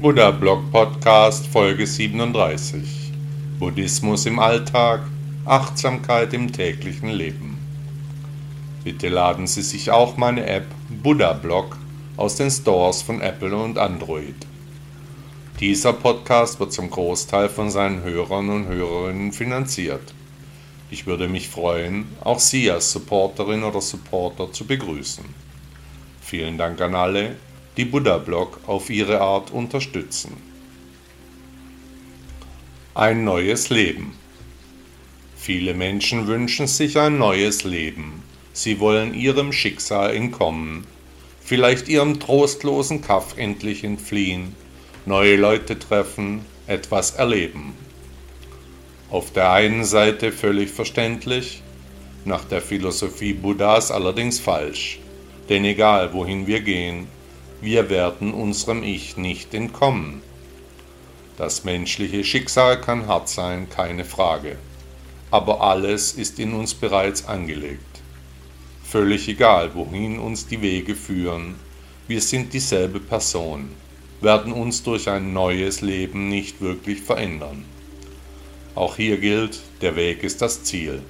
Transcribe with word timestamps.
Buddha 0.00 0.30
Blog 0.30 0.70
Podcast 0.70 1.48
Folge 1.48 1.84
37 1.84 3.10
Buddhismus 3.58 4.26
im 4.26 4.38
Alltag, 4.38 5.00
Achtsamkeit 5.44 6.32
im 6.34 6.52
täglichen 6.52 7.08
Leben. 7.08 7.58
Bitte 8.84 9.08
laden 9.08 9.48
Sie 9.48 9.62
sich 9.62 9.90
auch 9.90 10.16
meine 10.16 10.46
App 10.46 10.66
Buddha 10.88 11.32
Blog 11.32 11.76
aus 12.16 12.36
den 12.36 12.48
Stores 12.48 13.02
von 13.02 13.20
Apple 13.20 13.56
und 13.56 13.76
Android. 13.76 14.36
Dieser 15.58 15.94
Podcast 15.94 16.60
wird 16.60 16.72
zum 16.72 16.90
Großteil 16.90 17.48
von 17.48 17.68
seinen 17.68 18.04
Hörern 18.04 18.50
und 18.50 18.68
Hörerinnen 18.68 19.32
finanziert. 19.32 20.14
Ich 20.92 21.08
würde 21.08 21.26
mich 21.26 21.48
freuen, 21.48 22.06
auch 22.22 22.38
Sie 22.38 22.70
als 22.70 22.92
Supporterin 22.92 23.64
oder 23.64 23.80
Supporter 23.80 24.52
zu 24.52 24.64
begrüßen. 24.64 25.24
Vielen 26.20 26.56
Dank 26.56 26.80
an 26.80 26.94
alle, 26.94 27.34
die 27.78 27.84
Buddha-Blog 27.84 28.58
auf 28.66 28.90
ihre 28.90 29.20
Art 29.20 29.52
unterstützen. 29.52 30.36
Ein 32.92 33.22
neues 33.22 33.70
Leben. 33.70 34.14
Viele 35.36 35.74
Menschen 35.74 36.26
wünschen 36.26 36.66
sich 36.66 36.98
ein 36.98 37.18
neues 37.18 37.62
Leben. 37.62 38.24
Sie 38.52 38.80
wollen 38.80 39.14
ihrem 39.14 39.52
Schicksal 39.52 40.12
entkommen, 40.16 40.88
vielleicht 41.40 41.88
ihrem 41.88 42.18
trostlosen 42.18 43.00
Kaff 43.00 43.38
endlich 43.38 43.84
entfliehen, 43.84 44.56
neue 45.06 45.36
Leute 45.36 45.78
treffen, 45.78 46.40
etwas 46.66 47.12
erleben. 47.12 47.74
Auf 49.08 49.32
der 49.32 49.52
einen 49.52 49.84
Seite 49.84 50.32
völlig 50.32 50.70
verständlich, 50.70 51.62
nach 52.24 52.44
der 52.44 52.60
Philosophie 52.60 53.34
Buddhas 53.34 53.92
allerdings 53.92 54.40
falsch, 54.40 54.98
denn 55.48 55.64
egal 55.64 56.12
wohin 56.12 56.48
wir 56.48 56.60
gehen, 56.60 57.06
wir 57.60 57.90
werden 57.90 58.32
unserem 58.32 58.82
Ich 58.82 59.16
nicht 59.16 59.52
entkommen. 59.52 60.22
Das 61.36 61.64
menschliche 61.64 62.22
Schicksal 62.22 62.80
kann 62.80 63.06
hart 63.06 63.28
sein, 63.28 63.68
keine 63.68 64.04
Frage, 64.04 64.56
aber 65.30 65.60
alles 65.60 66.12
ist 66.12 66.38
in 66.38 66.52
uns 66.54 66.74
bereits 66.74 67.26
angelegt. 67.26 67.82
Völlig 68.84 69.28
egal, 69.28 69.74
wohin 69.74 70.18
uns 70.18 70.46
die 70.46 70.62
Wege 70.62 70.94
führen, 70.94 71.56
wir 72.06 72.20
sind 72.20 72.54
dieselbe 72.54 73.00
Person, 73.00 73.68
werden 74.20 74.52
uns 74.52 74.82
durch 74.82 75.08
ein 75.08 75.32
neues 75.32 75.80
Leben 75.80 76.28
nicht 76.28 76.60
wirklich 76.60 77.02
verändern. 77.02 77.64
Auch 78.74 78.96
hier 78.96 79.18
gilt, 79.18 79.60
der 79.82 79.96
Weg 79.96 80.22
ist 80.22 80.40
das 80.40 80.62
Ziel. 80.62 81.02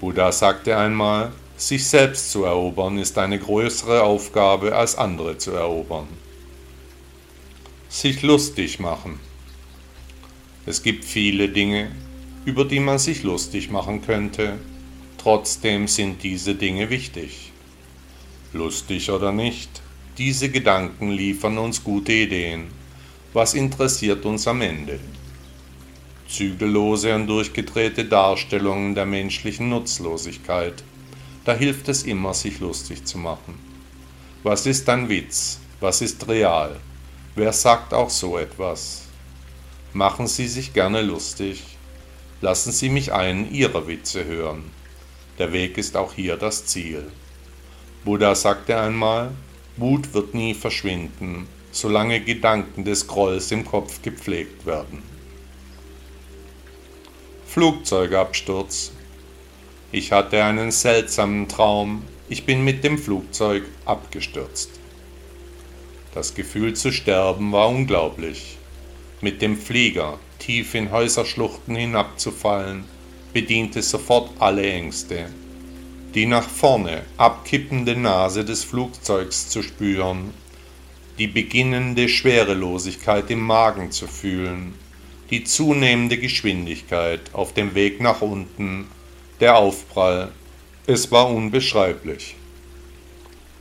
Buddha 0.00 0.32
sagte 0.32 0.76
einmal, 0.76 1.32
sich 1.56 1.86
selbst 1.86 2.30
zu 2.30 2.44
erobern 2.44 2.98
ist 2.98 3.16
eine 3.18 3.38
größere 3.38 4.02
Aufgabe 4.02 4.74
als 4.74 4.96
andere 4.96 5.38
zu 5.38 5.52
erobern. 5.52 6.08
Sich 7.88 8.22
lustig 8.22 8.80
machen. 8.80 9.20
Es 10.66 10.82
gibt 10.82 11.04
viele 11.04 11.48
Dinge, 11.48 11.90
über 12.44 12.64
die 12.64 12.80
man 12.80 12.98
sich 12.98 13.22
lustig 13.22 13.70
machen 13.70 14.02
könnte, 14.02 14.58
trotzdem 15.18 15.88
sind 15.88 16.22
diese 16.22 16.54
Dinge 16.54 16.90
wichtig. 16.90 17.52
Lustig 18.52 19.10
oder 19.10 19.32
nicht, 19.32 19.82
diese 20.18 20.48
Gedanken 20.50 21.10
liefern 21.10 21.58
uns 21.58 21.84
gute 21.84 22.12
Ideen. 22.12 22.68
Was 23.32 23.54
interessiert 23.54 24.24
uns 24.24 24.46
am 24.46 24.60
Ende? 24.60 24.98
zügellose 26.34 27.14
und 27.14 27.26
durchgedrehte 27.26 28.04
Darstellungen 28.04 28.94
der 28.94 29.06
menschlichen 29.06 29.68
Nutzlosigkeit. 29.68 30.82
Da 31.44 31.54
hilft 31.54 31.88
es 31.88 32.04
immer, 32.04 32.32
sich 32.32 32.60
lustig 32.60 33.04
zu 33.04 33.18
machen. 33.18 33.58
Was 34.42 34.66
ist 34.66 34.88
ein 34.88 35.08
Witz? 35.08 35.58
Was 35.80 36.00
ist 36.00 36.26
real? 36.28 36.80
Wer 37.34 37.52
sagt 37.52 37.92
auch 37.92 38.10
so 38.10 38.38
etwas? 38.38 39.02
Machen 39.92 40.26
Sie 40.26 40.48
sich 40.48 40.72
gerne 40.72 41.02
lustig. 41.02 41.62
Lassen 42.40 42.72
Sie 42.72 42.88
mich 42.88 43.12
einen 43.12 43.52
Ihrer 43.52 43.86
Witze 43.86 44.24
hören. 44.24 44.70
Der 45.38 45.52
Weg 45.52 45.78
ist 45.78 45.96
auch 45.96 46.12
hier 46.12 46.36
das 46.36 46.66
Ziel. 46.66 47.10
Buddha 48.04 48.34
sagte 48.34 48.78
einmal, 48.78 49.30
Wut 49.76 50.14
wird 50.14 50.34
nie 50.34 50.54
verschwinden, 50.54 51.48
solange 51.72 52.20
Gedanken 52.20 52.84
des 52.84 53.06
Grolls 53.06 53.50
im 53.50 53.64
Kopf 53.64 54.02
gepflegt 54.02 54.66
werden. 54.66 55.02
Flugzeugabsturz. 57.46 58.92
Ich 59.94 60.10
hatte 60.10 60.42
einen 60.42 60.72
seltsamen 60.72 61.46
Traum. 61.46 62.02
Ich 62.28 62.44
bin 62.44 62.64
mit 62.64 62.82
dem 62.82 62.98
Flugzeug 62.98 63.62
abgestürzt. 63.84 64.70
Das 66.12 66.34
Gefühl 66.34 66.74
zu 66.74 66.90
sterben 66.90 67.52
war 67.52 67.68
unglaublich. 67.68 68.56
Mit 69.20 69.40
dem 69.40 69.56
Flieger 69.56 70.18
tief 70.40 70.74
in 70.74 70.90
Häuserschluchten 70.90 71.76
hinabzufallen, 71.76 72.86
bediente 73.32 73.82
sofort 73.82 74.30
alle 74.40 74.68
Ängste. 74.68 75.26
Die 76.16 76.26
nach 76.26 76.48
vorne 76.48 77.02
abkippende 77.16 77.94
Nase 77.94 78.44
des 78.44 78.64
Flugzeugs 78.64 79.48
zu 79.48 79.62
spüren, 79.62 80.34
die 81.20 81.28
beginnende 81.28 82.08
Schwerelosigkeit 82.08 83.30
im 83.30 83.42
Magen 83.42 83.92
zu 83.92 84.08
fühlen, 84.08 84.74
die 85.30 85.44
zunehmende 85.44 86.18
Geschwindigkeit 86.18 87.20
auf 87.32 87.54
dem 87.54 87.76
Weg 87.76 88.00
nach 88.00 88.22
unten, 88.22 88.88
der 89.40 89.56
Aufprall, 89.56 90.32
es 90.86 91.10
war 91.10 91.28
unbeschreiblich. 91.28 92.36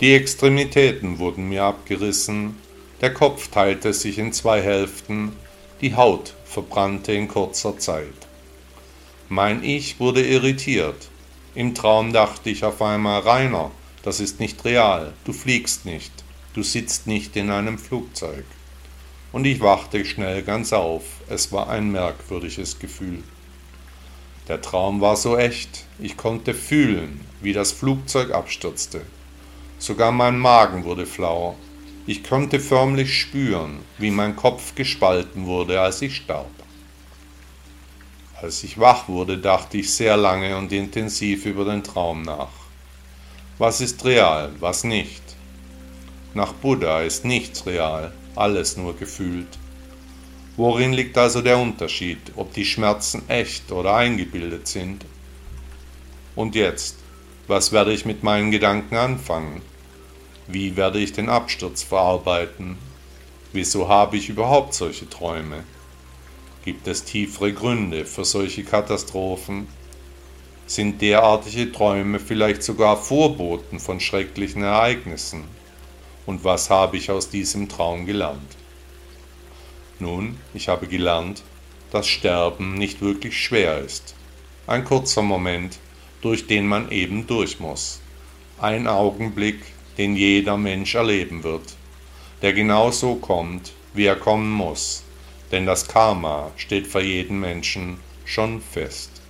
Die 0.01 0.13
Extremitäten 0.13 1.19
wurden 1.19 1.49
mir 1.49 1.63
abgerissen, 1.63 2.57
der 3.01 3.13
Kopf 3.13 3.47
teilte 3.49 3.93
sich 3.93 4.17
in 4.17 4.33
zwei 4.33 4.61
Hälften, 4.61 5.33
die 5.81 5.95
Haut 5.95 6.33
verbrannte 6.45 7.13
in 7.13 7.27
kurzer 7.27 7.77
Zeit. 7.79 8.13
Mein 9.29 9.63
Ich 9.63 9.99
wurde 9.99 10.25
irritiert. 10.25 11.09
Im 11.55 11.73
Traum 11.73 12.13
dachte 12.13 12.49
ich 12.49 12.63
auf 12.63 12.81
einmal, 12.81 13.21
Rainer, 13.21 13.71
das 14.03 14.19
ist 14.19 14.39
nicht 14.39 14.63
real, 14.65 15.13
du 15.25 15.33
fliegst 15.33 15.85
nicht, 15.85 16.11
du 16.53 16.61
sitzt 16.63 17.07
nicht 17.07 17.35
in 17.35 17.49
einem 17.49 17.77
Flugzeug 17.77 18.45
und 19.33 19.45
ich 19.45 19.59
wachte 19.59 20.05
schnell 20.05 20.43
ganz 20.43 20.71
auf. 20.71 21.03
Es 21.27 21.51
war 21.51 21.69
ein 21.69 21.91
merkwürdiges 21.91 22.79
Gefühl. 22.79 23.23
Der 24.47 24.61
Traum 24.61 24.99
war 24.99 25.15
so 25.15 25.37
echt, 25.37 25.85
ich 25.99 26.17
konnte 26.17 26.53
fühlen, 26.53 27.21
wie 27.41 27.53
das 27.53 27.71
Flugzeug 27.71 28.31
abstürzte. 28.31 29.01
Sogar 29.79 30.11
mein 30.11 30.37
Magen 30.37 30.83
wurde 30.83 31.05
flau. 31.05 31.55
Ich 32.05 32.23
konnte 32.23 32.59
förmlich 32.59 33.17
spüren, 33.17 33.79
wie 33.97 34.11
mein 34.11 34.35
Kopf 34.35 34.75
gespalten 34.75 35.45
wurde, 35.45 35.79
als 35.79 36.01
ich 36.01 36.17
starb. 36.17 36.51
Als 38.41 38.65
ich 38.65 38.77
wach 38.77 39.07
wurde, 39.07 39.37
dachte 39.37 39.77
ich 39.77 39.93
sehr 39.93 40.17
lange 40.17 40.57
und 40.57 40.73
intensiv 40.73 41.45
über 41.45 41.63
den 41.63 41.81
Traum 41.81 42.23
nach. 42.23 42.49
Was 43.57 43.79
ist 43.79 44.03
real, 44.03 44.51
was 44.59 44.83
nicht? 44.83 45.23
Nach 46.33 46.51
Buddha 46.51 47.01
ist 47.01 47.23
nichts 47.23 47.65
real, 47.65 48.11
alles 48.35 48.75
nur 48.75 48.97
gefühlt. 48.97 49.47
Worin 50.55 50.93
liegt 50.93 51.17
also 51.17 51.41
der 51.41 51.57
Unterschied, 51.57 52.19
ob 52.35 52.53
die 52.53 52.65
Schmerzen 52.65 53.27
echt 53.27 53.71
oder 53.71 53.95
eingebildet 53.95 54.67
sind? 54.67 55.03
Und 56.35 56.53
jetzt, 56.53 56.97
was 57.47 57.71
werde 57.71 57.91
ich 57.91 58.05
mit 58.05 58.21
meinen 58.21 58.51
Gedanken 58.51 58.95
anfangen? 58.95 59.63
Wie 60.47 60.77
werde 60.77 60.99
ich 60.99 61.11
den 61.11 61.27
Absturz 61.27 61.81
verarbeiten? 61.81 62.77
Wieso 63.51 63.87
habe 63.87 64.17
ich 64.17 64.29
überhaupt 64.29 64.75
solche 64.75 65.09
Träume? 65.09 65.63
Gibt 66.63 66.87
es 66.87 67.03
tiefere 67.03 67.51
Gründe 67.51 68.05
für 68.05 68.23
solche 68.23 68.63
Katastrophen? 68.63 69.67
Sind 70.67 71.01
derartige 71.01 71.71
Träume 71.71 72.19
vielleicht 72.19 72.61
sogar 72.61 72.95
Vorboten 72.97 73.79
von 73.79 73.99
schrecklichen 73.99 74.61
Ereignissen? 74.61 75.45
Und 76.27 76.43
was 76.43 76.69
habe 76.69 76.97
ich 76.97 77.09
aus 77.09 77.29
diesem 77.29 77.69
Traum 77.69 78.05
gelernt? 78.05 78.55
Nun, 80.03 80.37
ich 80.53 80.67
habe 80.67 80.87
gelernt, 80.87 81.43
dass 81.91 82.07
Sterben 82.07 82.73
nicht 82.73 83.01
wirklich 83.01 83.41
schwer 83.41 83.77
ist. 83.77 84.15
Ein 84.67 84.83
kurzer 84.83 85.21
Moment, 85.21 85.79
durch 86.21 86.45
den 86.45 86.67
man 86.67 86.91
eben 86.91 87.25
durch 87.25 87.61
muss. 87.61 88.01
Ein 88.59 88.85
Augenblick, 88.87 89.61
den 89.97 90.17
jeder 90.17 90.57
Mensch 90.57 90.95
erleben 90.95 91.43
wird, 91.43 91.75
der 92.41 92.51
genau 92.51 92.91
so 92.91 93.15
kommt, 93.15 93.71
wie 93.93 94.03
er 94.03 94.17
kommen 94.17 94.51
muss, 94.51 95.03
denn 95.53 95.65
das 95.65 95.87
Karma 95.87 96.51
steht 96.57 96.87
für 96.87 97.01
jeden 97.01 97.39
Menschen 97.39 97.97
schon 98.25 98.59
fest. 98.59 99.21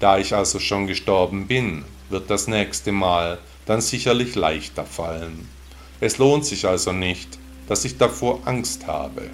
Da 0.00 0.16
ich 0.18 0.34
also 0.34 0.58
schon 0.60 0.86
gestorben 0.86 1.46
bin, 1.46 1.84
wird 2.08 2.30
das 2.30 2.48
nächste 2.48 2.90
Mal 2.90 3.38
dann 3.66 3.82
sicherlich 3.82 4.34
leichter 4.34 4.86
fallen. 4.86 5.46
Es 6.00 6.16
lohnt 6.16 6.46
sich 6.46 6.66
also 6.66 6.92
nicht, 6.92 7.38
dass 7.68 7.84
ich 7.84 7.98
davor 7.98 8.40
Angst 8.44 8.86
habe. 8.86 9.30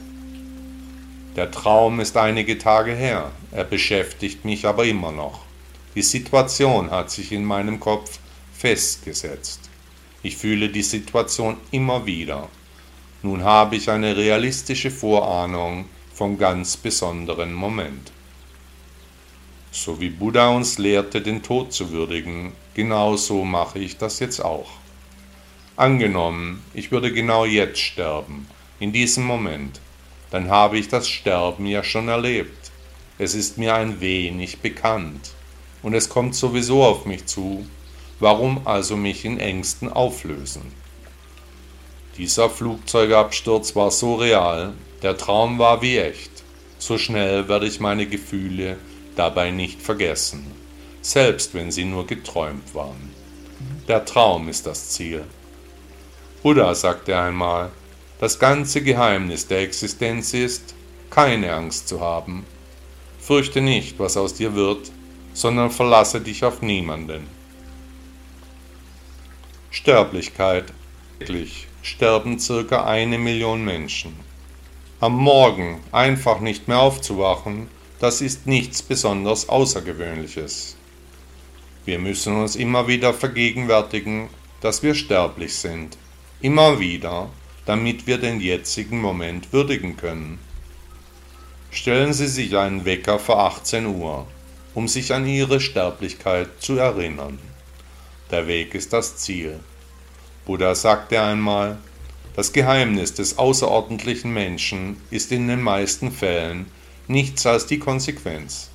Der 1.37 1.51
Traum 1.51 2.01
ist 2.01 2.17
einige 2.17 2.59
Tage 2.59 2.95
her, 2.95 3.31
er 3.53 3.65
beschäftigt 3.65 4.45
mich 4.45 4.67
aber 4.67 4.85
immer 4.85 5.13
noch. 5.13 5.41
Die 5.95 6.03
Situation 6.03 6.91
hat 6.91 7.11
sich 7.11 7.33
in 7.33 7.45
meinem 7.45 7.81
Kopf 7.81 8.19
festgesetzt. 8.53 9.61
Ich 10.23 10.37
fühle 10.37 10.69
die 10.69 10.83
Situation 10.83 11.57
immer 11.71 12.07
wieder. 12.07 12.49
Nun 13.23 13.45
habe 13.45 13.77
ich 13.77 13.91
eine 13.91 14.17
realistische 14.17 14.91
Vorahnung 14.91 15.87
vom 16.15 16.39
ganz 16.39 16.77
besonderen 16.77 17.53
Moment. 17.53 18.13
So 19.71 20.01
wie 20.01 20.11
Buddha 20.11 20.51
uns 20.51 20.79
lehrte, 20.79 21.23
den 21.23 21.43
Tod 21.43 21.73
zu 21.73 21.91
würdigen, 21.91 22.53
genau 22.75 23.17
so 23.17 23.45
mache 23.45 23.79
ich 23.79 23.97
das 23.97 24.19
jetzt 24.19 24.45
auch. 24.45 24.82
Angenommen, 25.77 26.63
ich 26.75 26.91
würde 26.91 27.13
genau 27.13 27.47
jetzt 27.47 27.81
sterben, 27.81 28.47
in 28.79 28.93
diesem 28.93 29.25
Moment, 29.25 29.81
dann 30.31 30.51
habe 30.51 30.77
ich 30.77 30.89
das 30.89 31.09
Sterben 31.09 31.65
ja 31.65 31.83
schon 31.83 32.09
erlebt. 32.09 32.71
Es 33.19 33.35
ist 33.35 33.57
mir 33.57 33.75
ein 33.75 34.01
wenig 34.01 34.59
bekannt 34.59 35.31
und 35.83 35.95
es 35.95 36.11
kommt 36.11 36.35
sowieso 36.35 36.85
auf 36.85 37.07
mich 37.07 37.25
zu. 37.25 37.67
Warum 38.21 38.67
also 38.67 38.97
mich 38.97 39.25
in 39.25 39.41
Ängsten 39.41 39.91
auflösen? 39.91 40.73
Dieser 42.19 42.51
Flugzeugabsturz 42.51 43.75
war 43.75 43.91
so 43.91 44.17
real, 44.17 44.75
der 45.03 45.17
Traum 45.17 45.59
war 45.59 45.81
wie 45.81 45.97
echt. 45.97 46.31
So 46.79 46.99
schnell 46.99 47.49
werde 47.49 47.67
ich 47.67 47.81
meine 47.81 48.07
Gefühle 48.07 48.77
dabei 49.17 49.51
nicht 49.51 49.81
vergessen, 49.81 50.51
selbst 51.01 51.55
wenn 51.55 51.71
sie 51.71 51.87
nur 51.87 52.07
geträumt 52.07 52.75
waren. 52.75 53.11
Der 53.89 54.05
Traum 54.05 54.49
ist 54.49 54.67
das 54.67 54.91
Ziel. 54.91 55.25
Buddha 56.43 56.75
sagte 56.75 57.17
einmal, 57.17 57.71
das 58.19 58.39
ganze 58.39 58.83
Geheimnis 58.83 59.47
der 59.47 59.61
Existenz 59.61 60.35
ist, 60.35 60.75
keine 61.09 61.53
Angst 61.53 61.87
zu 61.87 62.01
haben. 62.01 62.45
Fürchte 63.21 63.61
nicht, 63.61 64.01
was 64.01 64.17
aus 64.17 64.35
dir 64.35 64.55
wird, 64.55 64.91
sondern 65.35 65.71
verlasse 65.71 66.21
dich 66.21 66.45
auf 66.45 66.61
niemanden. 66.61 67.29
Sterblichkeit. 69.71 70.73
Täglich 71.21 71.69
sterben 71.83 72.41
circa 72.41 72.85
eine 72.85 73.19
Million 73.19 73.65
Menschen. 73.65 74.13
Am 75.01 75.17
Morgen 75.17 75.81
einfach 75.93 76.41
nicht 76.41 76.67
mehr 76.67 76.81
aufzuwachen, 76.81 77.69
das 78.01 78.21
ist 78.21 78.47
nichts 78.47 78.83
besonders 78.83 79.49
Außergewöhnliches. 79.49 80.77
Wir 81.85 81.99
müssen 81.99 82.37
uns 82.37 82.57
immer 82.57 82.89
wieder 82.89 83.15
vergegenwärtigen, 83.15 84.29
dass 84.61 84.83
wir 84.83 84.95
sterblich 84.95 85.57
sind, 85.57 85.97
immer 86.43 86.81
wieder, 86.81 87.31
damit 87.65 88.07
wir 88.07 88.19
den 88.19 88.41
jetzigen 88.41 89.01
Moment 89.01 89.53
würdigen 89.53 89.97
können. 89.97 90.39
Stellen 91.71 92.13
Sie 92.13 92.27
sich 92.27 92.57
einen 92.57 92.85
Wecker 92.85 93.19
vor 93.19 93.39
18 93.39 93.87
Uhr, 93.87 94.27
um 94.75 94.89
sich 94.89 95.15
an 95.15 95.27
Ihre 95.27 95.61
Sterblichkeit 95.61 96.49
zu 96.61 96.77
erinnern. 96.77 97.39
Der 98.31 98.47
Weg 98.47 98.75
ist 98.75 98.93
das 98.93 99.17
Ziel. 99.17 99.61
Buddha 100.45 100.75
sagte 100.75 101.23
einmal, 101.23 101.79
das 102.35 102.53
Geheimnis 102.53 103.15
des 103.15 103.39
außerordentlichen 103.39 104.33
Menschen 104.33 104.97
ist 105.11 105.33
in 105.33 105.49
den 105.49 105.63
meisten 105.63 106.11
Fällen 106.11 106.67
nichts 107.07 107.47
als 107.47 107.67
die 107.67 107.79
Konsequenz. 107.79 108.71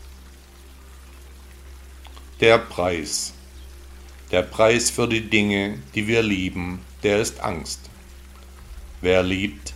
Der 2.39 2.59
Preis. 2.59 3.33
Der 4.31 4.41
Preis 4.41 4.89
für 4.89 5.07
die 5.07 5.29
Dinge, 5.29 5.79
die 5.95 6.05
wir 6.05 6.21
lieben, 6.21 6.81
der 7.01 7.19
ist 7.19 7.39
Angst. 7.39 7.79
Wer 8.99 9.23
liebt, 9.23 9.73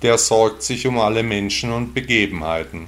der 0.00 0.16
sorgt 0.16 0.62
sich 0.62 0.86
um 0.86 0.98
alle 0.98 1.22
Menschen 1.22 1.70
und 1.72 1.92
Begebenheiten, 1.92 2.86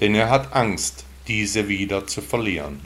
denn 0.00 0.14
er 0.14 0.30
hat 0.30 0.54
Angst, 0.54 1.04
diese 1.28 1.68
wieder 1.68 2.06
zu 2.06 2.22
verlieren. 2.22 2.80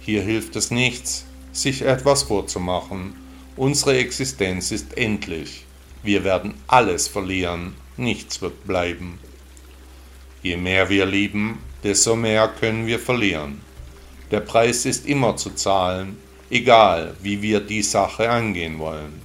Hier 0.00 0.20
hilft 0.20 0.56
es 0.56 0.70
nichts, 0.70 1.24
sich 1.52 1.80
etwas 1.80 2.24
vorzumachen, 2.24 3.14
unsere 3.56 3.96
Existenz 3.96 4.72
ist 4.72 4.98
endlich, 4.98 5.64
wir 6.02 6.22
werden 6.22 6.52
alles 6.66 7.08
verlieren, 7.08 7.76
nichts 7.96 8.42
wird 8.42 8.66
bleiben. 8.66 9.18
Je 10.42 10.58
mehr 10.58 10.90
wir 10.90 11.06
lieben, 11.06 11.60
desto 11.82 12.14
mehr 12.14 12.48
können 12.48 12.86
wir 12.86 12.98
verlieren. 12.98 13.62
Der 14.34 14.40
Preis 14.40 14.84
ist 14.84 15.06
immer 15.06 15.36
zu 15.36 15.50
zahlen, 15.50 16.16
egal 16.50 17.14
wie 17.22 17.40
wir 17.40 17.60
die 17.60 17.82
Sache 17.82 18.28
angehen 18.28 18.80
wollen. 18.80 19.22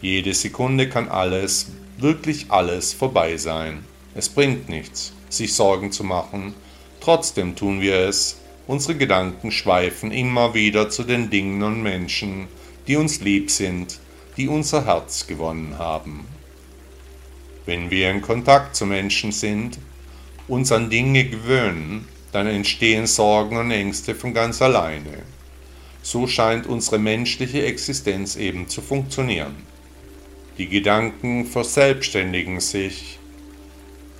Jede 0.00 0.34
Sekunde 0.34 0.88
kann 0.88 1.08
alles, 1.08 1.70
wirklich 1.96 2.46
alles 2.48 2.92
vorbei 2.92 3.36
sein. 3.36 3.84
Es 4.16 4.28
bringt 4.28 4.68
nichts, 4.68 5.12
sich 5.28 5.54
Sorgen 5.54 5.92
zu 5.92 6.02
machen, 6.02 6.54
trotzdem 6.98 7.54
tun 7.54 7.80
wir 7.80 7.94
es. 7.94 8.40
Unsere 8.66 8.96
Gedanken 8.96 9.52
schweifen 9.52 10.10
immer 10.10 10.54
wieder 10.54 10.90
zu 10.90 11.04
den 11.04 11.30
Dingen 11.30 11.62
und 11.62 11.80
Menschen, 11.80 12.48
die 12.88 12.96
uns 12.96 13.20
lieb 13.20 13.48
sind, 13.48 14.00
die 14.36 14.48
unser 14.48 14.86
Herz 14.86 15.28
gewonnen 15.28 15.78
haben. 15.78 16.26
Wenn 17.64 17.92
wir 17.92 18.10
in 18.10 18.22
Kontakt 18.22 18.74
zu 18.74 18.86
Menschen 18.86 19.30
sind, 19.30 19.78
uns 20.48 20.72
an 20.72 20.90
Dinge 20.90 21.26
gewöhnen, 21.26 22.08
dann 22.34 22.48
entstehen 22.48 23.06
Sorgen 23.06 23.56
und 23.56 23.70
Ängste 23.70 24.16
von 24.16 24.34
ganz 24.34 24.60
alleine. 24.60 25.22
So 26.02 26.26
scheint 26.26 26.66
unsere 26.66 26.98
menschliche 26.98 27.64
Existenz 27.64 28.34
eben 28.34 28.68
zu 28.68 28.82
funktionieren. 28.82 29.54
Die 30.58 30.68
Gedanken 30.68 31.46
verselbstständigen 31.46 32.58
sich, 32.58 33.20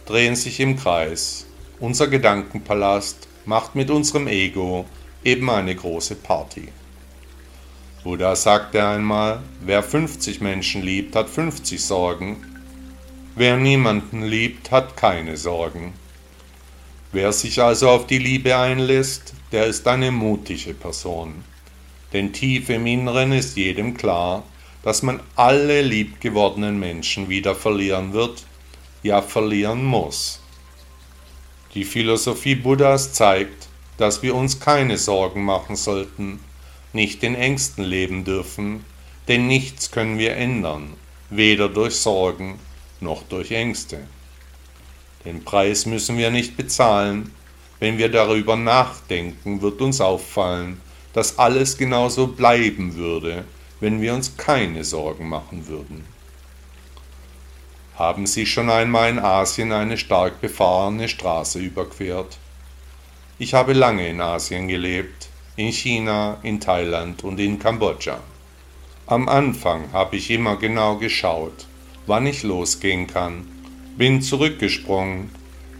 drehen 0.06 0.36
sich 0.36 0.60
im 0.60 0.76
Kreis. 0.76 1.46
Unser 1.80 2.06
Gedankenpalast 2.06 3.26
macht 3.46 3.74
mit 3.74 3.90
unserem 3.90 4.28
Ego 4.28 4.84
eben 5.24 5.50
eine 5.50 5.74
große 5.74 6.14
Party. 6.14 6.68
Buddha 8.04 8.36
sagte 8.36 8.86
einmal, 8.86 9.42
wer 9.60 9.82
50 9.82 10.40
Menschen 10.40 10.82
liebt, 10.82 11.16
hat 11.16 11.28
50 11.28 11.82
Sorgen, 11.82 12.36
wer 13.34 13.56
niemanden 13.56 14.22
liebt, 14.22 14.70
hat 14.70 14.96
keine 14.96 15.36
Sorgen. 15.36 15.94
Wer 17.14 17.32
sich 17.32 17.62
also 17.62 17.90
auf 17.90 18.08
die 18.08 18.18
Liebe 18.18 18.56
einlässt, 18.56 19.34
der 19.52 19.66
ist 19.66 19.86
eine 19.86 20.10
mutige 20.10 20.74
Person. 20.74 21.44
Denn 22.12 22.32
tief 22.32 22.70
im 22.70 22.86
Inneren 22.86 23.30
ist 23.30 23.56
jedem 23.56 23.96
klar, 23.96 24.42
dass 24.82 25.04
man 25.04 25.20
alle 25.36 25.82
liebgewordenen 25.82 26.76
Menschen 26.80 27.28
wieder 27.28 27.54
verlieren 27.54 28.14
wird, 28.14 28.42
ja 29.04 29.22
verlieren 29.22 29.84
muss. 29.84 30.40
Die 31.74 31.84
Philosophie 31.84 32.56
Buddhas 32.56 33.12
zeigt, 33.12 33.68
dass 33.96 34.24
wir 34.24 34.34
uns 34.34 34.58
keine 34.58 34.98
Sorgen 34.98 35.44
machen 35.44 35.76
sollten, 35.76 36.40
nicht 36.92 37.22
in 37.22 37.36
Ängsten 37.36 37.84
leben 37.84 38.24
dürfen, 38.24 38.84
denn 39.28 39.46
nichts 39.46 39.92
können 39.92 40.18
wir 40.18 40.36
ändern, 40.36 40.94
weder 41.30 41.68
durch 41.68 41.94
Sorgen 41.94 42.58
noch 43.00 43.22
durch 43.22 43.52
Ängste. 43.52 44.00
Den 45.24 45.42
Preis 45.42 45.86
müssen 45.86 46.18
wir 46.18 46.30
nicht 46.30 46.56
bezahlen. 46.56 47.32
Wenn 47.80 47.98
wir 47.98 48.10
darüber 48.10 48.56
nachdenken, 48.56 49.62
wird 49.62 49.80
uns 49.80 50.00
auffallen, 50.00 50.80
dass 51.12 51.38
alles 51.38 51.78
genauso 51.78 52.28
bleiben 52.28 52.94
würde, 52.94 53.44
wenn 53.80 54.00
wir 54.00 54.14
uns 54.14 54.36
keine 54.36 54.84
Sorgen 54.84 55.28
machen 55.28 55.66
würden. 55.66 56.04
Haben 57.96 58.26
Sie 58.26 58.44
schon 58.44 58.70
einmal 58.70 59.10
in 59.10 59.18
Asien 59.18 59.72
eine 59.72 59.96
stark 59.96 60.40
befahrene 60.40 61.08
Straße 61.08 61.58
überquert? 61.58 62.38
Ich 63.38 63.54
habe 63.54 63.72
lange 63.72 64.08
in 64.08 64.20
Asien 64.20 64.68
gelebt, 64.68 65.28
in 65.56 65.72
China, 65.72 66.38
in 66.42 66.60
Thailand 66.60 67.22
und 67.24 67.38
in 67.38 67.58
Kambodscha. 67.58 68.18
Am 69.06 69.28
Anfang 69.28 69.92
habe 69.92 70.16
ich 70.16 70.30
immer 70.30 70.56
genau 70.56 70.96
geschaut, 70.96 71.66
wann 72.06 72.26
ich 72.26 72.42
losgehen 72.42 73.06
kann 73.06 73.53
bin 73.96 74.22
zurückgesprungen, 74.22 75.30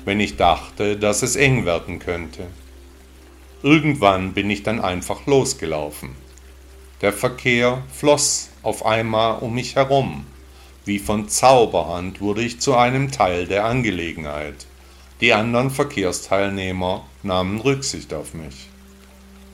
wenn 0.04 0.20
ich 0.20 0.36
dachte, 0.36 0.96
dass 0.96 1.22
es 1.22 1.36
eng 1.36 1.64
werden 1.64 1.98
könnte. 1.98 2.46
Irgendwann 3.62 4.34
bin 4.34 4.50
ich 4.50 4.62
dann 4.62 4.80
einfach 4.80 5.26
losgelaufen. 5.26 6.10
Der 7.00 7.12
Verkehr 7.12 7.82
floss 7.92 8.50
auf 8.62 8.86
einmal 8.86 9.40
um 9.40 9.54
mich 9.54 9.74
herum. 9.74 10.26
Wie 10.84 10.98
von 10.98 11.28
Zauberhand 11.28 12.20
wurde 12.20 12.42
ich 12.42 12.60
zu 12.60 12.76
einem 12.76 13.10
Teil 13.10 13.46
der 13.46 13.64
Angelegenheit. 13.64 14.66
Die 15.20 15.32
anderen 15.32 15.70
Verkehrsteilnehmer 15.70 17.06
nahmen 17.22 17.60
Rücksicht 17.60 18.12
auf 18.12 18.34
mich. 18.34 18.68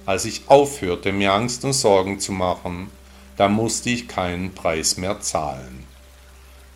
Als 0.06 0.24
ich 0.24 0.42
aufhörte, 0.48 1.12
mir 1.12 1.32
Angst 1.32 1.64
und 1.64 1.72
Sorgen 1.72 2.18
zu 2.18 2.32
machen, 2.32 2.90
da 3.36 3.48
musste 3.48 3.90
ich 3.90 4.08
keinen 4.08 4.52
Preis 4.52 4.96
mehr 4.96 5.20
zahlen. 5.20 5.84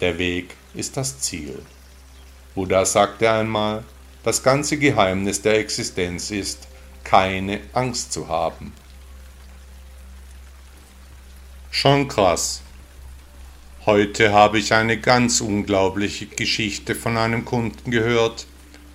Der 0.01 0.19
Weg 0.19 0.57
ist 0.75 0.97
das 0.97 1.19
Ziel. 1.19 1.61
Buddha 2.55 2.85
sagte 2.85 3.31
einmal, 3.31 3.83
das 4.23 4.43
ganze 4.43 4.79
Geheimnis 4.79 5.43
der 5.43 5.59
Existenz 5.59 6.31
ist, 6.31 6.69
keine 7.03 7.61
Angst 7.73 8.13
zu 8.13 8.29
haben. 8.29 8.73
Schon 11.71 12.07
krass. 12.07 12.63
Heute 13.85 14.33
habe 14.33 14.59
ich 14.59 14.73
eine 14.73 14.99
ganz 14.99 15.41
unglaubliche 15.41 16.27
Geschichte 16.27 16.95
von 16.95 17.17
einem 17.17 17.45
Kunden 17.45 17.91
gehört. 17.91 18.47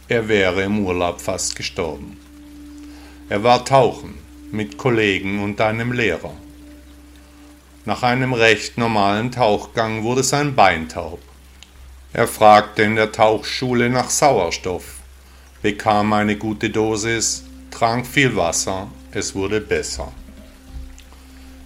Er 0.07 0.27
wäre 0.27 0.63
im 0.63 0.85
Urlaub 0.85 1.21
fast 1.21 1.55
gestorben. 1.55 2.17
Er 3.27 3.43
war 3.43 3.65
tauchen 3.65 4.15
mit 4.51 4.77
Kollegen 4.77 5.43
und 5.43 5.61
einem 5.61 5.91
Lehrer. 5.91 6.33
Nach 7.85 8.01
einem 8.01 8.33
recht 8.33 8.77
normalen 8.77 9.31
Tauchgang 9.31 10.03
wurde 10.03 10.23
sein 10.23 10.55
Bein 10.55 10.89
taub. 10.89 11.19
Er 12.11 12.27
fragte 12.27 12.83
in 12.83 12.95
der 12.95 13.11
Tauchschule 13.11 13.89
nach 13.89 14.09
Sauerstoff, 14.09 14.83
bekam 15.61 16.11
eine 16.13 16.37
gute 16.37 16.71
Dosis, 16.71 17.43
trank 17.69 18.07
viel 18.07 18.35
Wasser, 18.35 18.87
es 19.11 19.35
wurde 19.35 19.61
besser. 19.61 20.11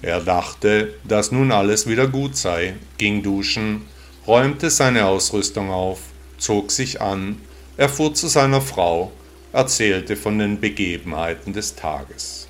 Er 0.02 0.20
dachte, 0.20 0.96
dass 1.06 1.32
nun 1.32 1.54
alles 1.54 1.88
wieder 1.88 2.08
gut 2.08 2.36
sei, 2.36 2.76
ging 2.98 3.24
duschen, 3.24 3.84
räumte 4.28 4.70
seine 4.70 5.06
Ausrüstung 5.06 5.70
auf, 5.70 6.00
zog 6.38 6.72
sich 6.72 7.02
an, 7.02 7.42
er 7.78 7.88
fuhr 7.88 8.14
zu 8.14 8.28
seiner 8.28 8.60
Frau, 8.60 9.14
erzählte 9.54 10.18
von 10.18 10.40
den 10.40 10.60
Begebenheiten 10.60 11.54
des 11.54 11.76
Tages. 11.76 12.50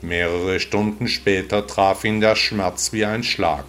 Mehrere 0.00 0.60
Stunden 0.60 1.08
später 1.08 1.66
traf 1.66 2.04
ihn 2.04 2.22
der 2.22 2.36
Schmerz 2.36 2.94
wie 2.94 3.04
ein 3.04 3.22
Schlag. 3.22 3.64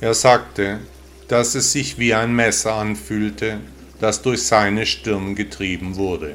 Er 0.00 0.12
sagte, 0.12 0.80
dass 1.28 1.54
es 1.54 1.72
sich 1.72 1.98
wie 1.98 2.14
ein 2.14 2.34
Messer 2.34 2.74
anfühlte, 2.74 3.60
das 4.00 4.22
durch 4.22 4.42
seine 4.42 4.86
Stirn 4.86 5.34
getrieben 5.34 5.96
wurde. 5.96 6.34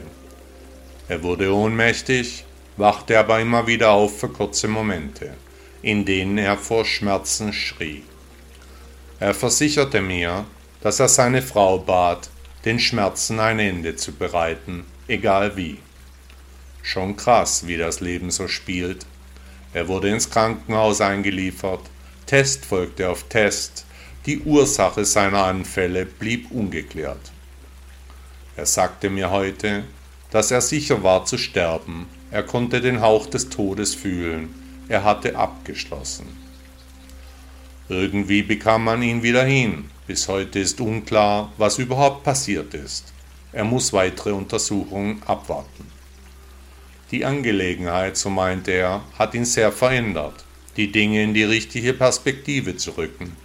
Er 1.08 1.24
wurde 1.24 1.54
ohnmächtig, 1.54 2.46
wachte 2.78 3.18
aber 3.20 3.40
immer 3.40 3.68
wieder 3.68 3.92
auf 3.92 4.20
für 4.20 4.30
kurze 4.30 4.68
Momente, 4.68 5.34
in 5.82 6.06
denen 6.06 6.38
er 6.38 6.58
vor 6.58 6.86
Schmerzen 6.86 7.54
schrie. 7.54 8.04
Er 9.20 9.34
versicherte 9.34 10.02
mir, 10.02 10.46
dass 10.82 11.00
er 11.00 11.10
seine 11.10 11.42
Frau 11.42 11.80
bat, 11.80 12.30
den 12.66 12.80
Schmerzen 12.80 13.40
ein 13.40 13.60
Ende 13.60 13.96
zu 13.96 14.14
bereiten, 14.14 14.86
egal 15.08 15.58
wie. 15.58 15.78
Schon 16.82 17.18
krass, 17.18 17.68
wie 17.68 17.78
das 17.78 18.00
Leben 18.00 18.32
so 18.32 18.48
spielt, 18.48 19.06
er 19.74 19.88
wurde 19.88 20.10
ins 20.10 20.30
Krankenhaus 20.30 21.00
eingeliefert. 21.02 21.82
Test 22.26 22.66
folgte 22.66 23.10
auf 23.10 23.24
Test. 23.24 23.86
Die 24.30 24.42
Ursache 24.42 25.06
seiner 25.06 25.46
Anfälle 25.46 26.06
blieb 26.06 26.52
ungeklärt. 26.52 27.32
Er 28.56 28.68
sagte 28.68 29.10
mir 29.10 29.32
heute, 29.32 29.86
dass 30.30 30.52
er 30.52 30.62
sicher 30.62 31.02
war 31.02 31.26
zu 31.26 31.40
sterben. 31.40 32.06
Er 32.30 32.44
konnte 32.44 32.80
den 32.80 33.02
Hauch 33.02 33.26
des 33.26 33.50
Todes 33.50 33.96
fühlen. 33.96 34.54
Er 34.88 35.04
hatte 35.04 35.36
abgeschlossen. 35.36 36.28
Irgendwie 37.90 38.44
bekam 38.44 38.84
man 38.84 39.02
ihn 39.02 39.24
wieder 39.24 39.46
hin. 39.46 39.90
Bis 40.06 40.28
heute 40.28 40.60
ist 40.60 40.80
unklar, 40.80 41.52
was 41.58 41.80
überhaupt 41.80 42.24
passiert 42.24 42.76
ist. 42.76 43.12
Er 43.52 43.64
muss 43.64 43.94
weitere 43.94 44.34
Untersuchungen 44.34 45.24
abwarten. 45.24 45.88
Die 47.10 47.26
Angelegenheit, 47.26 48.16
so 48.16 48.30
meinte 48.30 48.74
er, 48.74 49.02
hat 49.18 49.34
ihn 49.34 49.46
sehr 49.46 49.72
verändert, 49.72 50.46
die 50.78 50.92
Dinge 50.92 51.24
in 51.24 51.34
die 51.34 51.46
richtige 51.46 51.94
Perspektive 51.94 52.78
zu 52.78 52.92
rücken. 52.92 53.36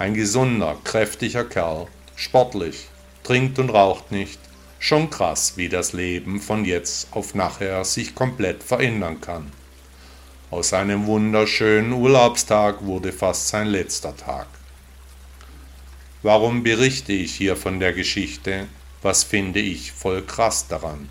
Ein 0.00 0.14
gesunder, 0.14 0.78
kräftiger 0.82 1.44
Kerl, 1.44 1.86
sportlich, 2.16 2.86
trinkt 3.22 3.58
und 3.58 3.68
raucht 3.68 4.10
nicht, 4.10 4.40
schon 4.78 5.10
krass, 5.10 5.58
wie 5.58 5.68
das 5.68 5.92
Leben 5.92 6.40
von 6.40 6.64
jetzt 6.64 7.08
auf 7.10 7.34
nachher 7.34 7.84
sich 7.84 8.14
komplett 8.14 8.62
verändern 8.62 9.20
kann. 9.20 9.52
Aus 10.50 10.72
einem 10.72 11.04
wunderschönen 11.04 11.92
Urlaubstag 11.92 12.82
wurde 12.82 13.12
fast 13.12 13.48
sein 13.48 13.66
letzter 13.66 14.16
Tag. 14.16 14.46
Warum 16.22 16.62
berichte 16.62 17.12
ich 17.12 17.34
hier 17.34 17.54
von 17.54 17.78
der 17.78 17.92
Geschichte? 17.92 18.68
Was 19.02 19.22
finde 19.22 19.60
ich 19.60 19.92
voll 19.92 20.22
krass 20.22 20.66
daran? 20.66 21.10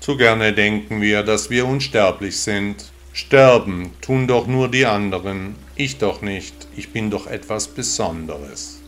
Zu 0.00 0.16
gerne 0.16 0.52
denken 0.52 1.00
wir, 1.00 1.22
dass 1.22 1.50
wir 1.50 1.68
unsterblich 1.68 2.36
sind. 2.36 2.90
Sterben 3.12 3.92
tun 4.00 4.26
doch 4.26 4.48
nur 4.48 4.68
die 4.68 4.86
anderen, 4.86 5.54
ich 5.76 5.98
doch 5.98 6.22
nicht, 6.22 6.54
ich 6.74 6.90
bin 6.90 7.10
doch 7.10 7.26
etwas 7.26 7.68
Besonderes. 7.68 8.80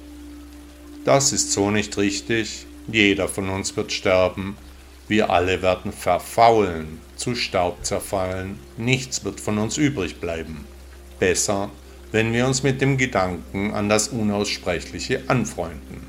Das 1.05 1.33
ist 1.33 1.53
so 1.53 1.71
nicht 1.71 1.97
richtig, 1.99 2.67
jeder 2.91 3.29
von 3.29 3.51
uns 3.51 3.77
wird 3.77 3.93
sterben, 3.93 4.57
wir 5.07 5.31
alle 5.31 5.63
werden 5.63 5.93
verfaulen, 5.93 7.01
zu 7.17 7.35
Staub 7.35 7.85
zerfallen, 7.85 8.59
nichts 8.77 9.25
wird 9.25 9.41
von 9.41 9.59
uns 9.59 9.77
übrig 9.77 10.21
bleiben. 10.21 10.67
Besser, 11.19 11.71
wenn 12.11 12.33
wir 12.33 12.47
uns 12.47 12.63
mit 12.63 12.81
dem 12.81 12.97
Gedanken 12.97 13.73
an 13.73 13.89
das 13.89 14.09
Unaussprechliche 14.09 15.23
anfreunden. 15.29 16.07